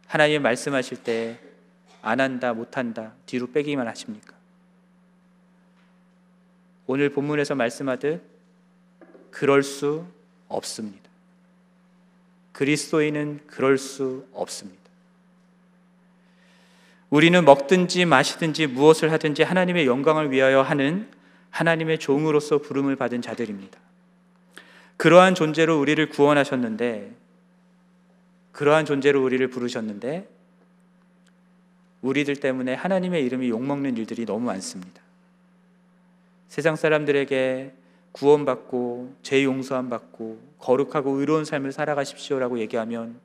하나님 0.06 0.42
말씀하실 0.42 1.02
때 1.02 1.54
안 2.04 2.20
한다, 2.20 2.52
못 2.52 2.76
한다, 2.76 3.14
뒤로 3.24 3.50
빼기만 3.50 3.88
하십니까? 3.88 4.34
오늘 6.86 7.08
본문에서 7.08 7.54
말씀하듯 7.54 8.22
그럴 9.30 9.62
수 9.62 10.06
없습니다. 10.48 11.08
그리스도인은 12.52 13.46
그럴 13.46 13.78
수 13.78 14.28
없습니다. 14.34 14.83
우리는 17.14 17.44
먹든지 17.44 18.06
마시든지 18.06 18.66
무엇을 18.66 19.12
하든지 19.12 19.44
하나님의 19.44 19.86
영광을 19.86 20.32
위하여 20.32 20.62
하는 20.62 21.08
하나님의 21.50 22.00
종으로서 22.00 22.58
부름을 22.58 22.96
받은 22.96 23.22
자들입니다. 23.22 23.78
그러한 24.96 25.36
존재로 25.36 25.78
우리를 25.78 26.08
구원하셨는데 26.08 27.12
그러한 28.50 28.84
존재로 28.84 29.22
우리를 29.22 29.46
부르셨는데 29.46 30.28
우리들 32.02 32.34
때문에 32.34 32.74
하나님의 32.74 33.24
이름이 33.24 33.48
욕먹는 33.48 33.96
일들이 33.96 34.26
너무 34.26 34.46
많습니다. 34.46 35.00
세상 36.48 36.74
사람들에게 36.74 37.74
구원받고 38.10 39.18
죄 39.22 39.44
용서함 39.44 39.88
받고 39.88 40.40
거룩하고 40.58 41.12
의로운 41.12 41.44
삶을 41.44 41.70
살아가십시오라고 41.70 42.58
얘기하면 42.58 43.20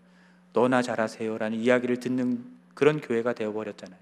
너나 0.54 0.84
잘하세요라는 0.84 1.58
이야기를 1.58 2.00
듣는 2.00 2.59
그런 2.80 3.02
교회가 3.02 3.34
되어 3.34 3.52
버렸잖아요. 3.52 4.00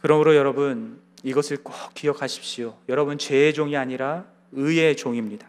그러므로 0.00 0.34
여러분 0.34 1.00
이것을 1.22 1.58
꼭 1.62 1.94
기억하십시오. 1.94 2.76
여러분 2.88 3.18
죄의 3.18 3.54
종이 3.54 3.76
아니라 3.76 4.24
의의 4.50 4.96
종입니다. 4.96 5.46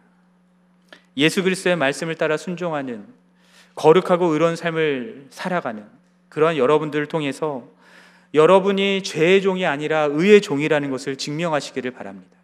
예수 1.17 1.41
그리스도의 1.41 1.75
말씀을 1.75 2.13
따라 2.13 2.37
순종하는 2.37 3.07
거룩하고 3.73 4.27
의로운 4.27 4.55
삶을 4.55 5.25
살아가는 5.31 5.83
그러한 6.29 6.57
여러분들을 6.57 7.07
통해서 7.07 7.67
여러분이 8.35 9.01
죄의 9.01 9.41
종이 9.41 9.65
아니라 9.65 10.03
의의 10.03 10.39
종이라는 10.39 10.91
것을 10.91 11.15
증명하시기를 11.15 11.89
바랍니다. 11.89 12.37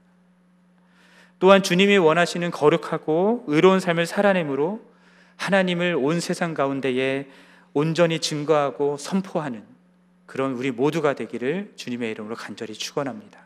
또한 1.37 1.61
주님이 1.61 1.97
원하시는 1.97 2.49
거룩하고 2.49 3.43
의로운 3.45 3.79
삶을 3.79 4.07
살아내므로 4.07 4.92
하나님을 5.37 5.95
온 5.95 6.19
세상 6.19 6.53
가운데에 6.53 7.27
온전히 7.73 8.19
증거하고 8.19 8.97
선포하는 8.97 9.63
그런 10.25 10.53
우리 10.53 10.71
모두가 10.71 11.13
되기를 11.13 11.73
주님의 11.75 12.11
이름으로 12.11 12.35
간절히 12.35 12.73
축원합니다. 12.73 13.42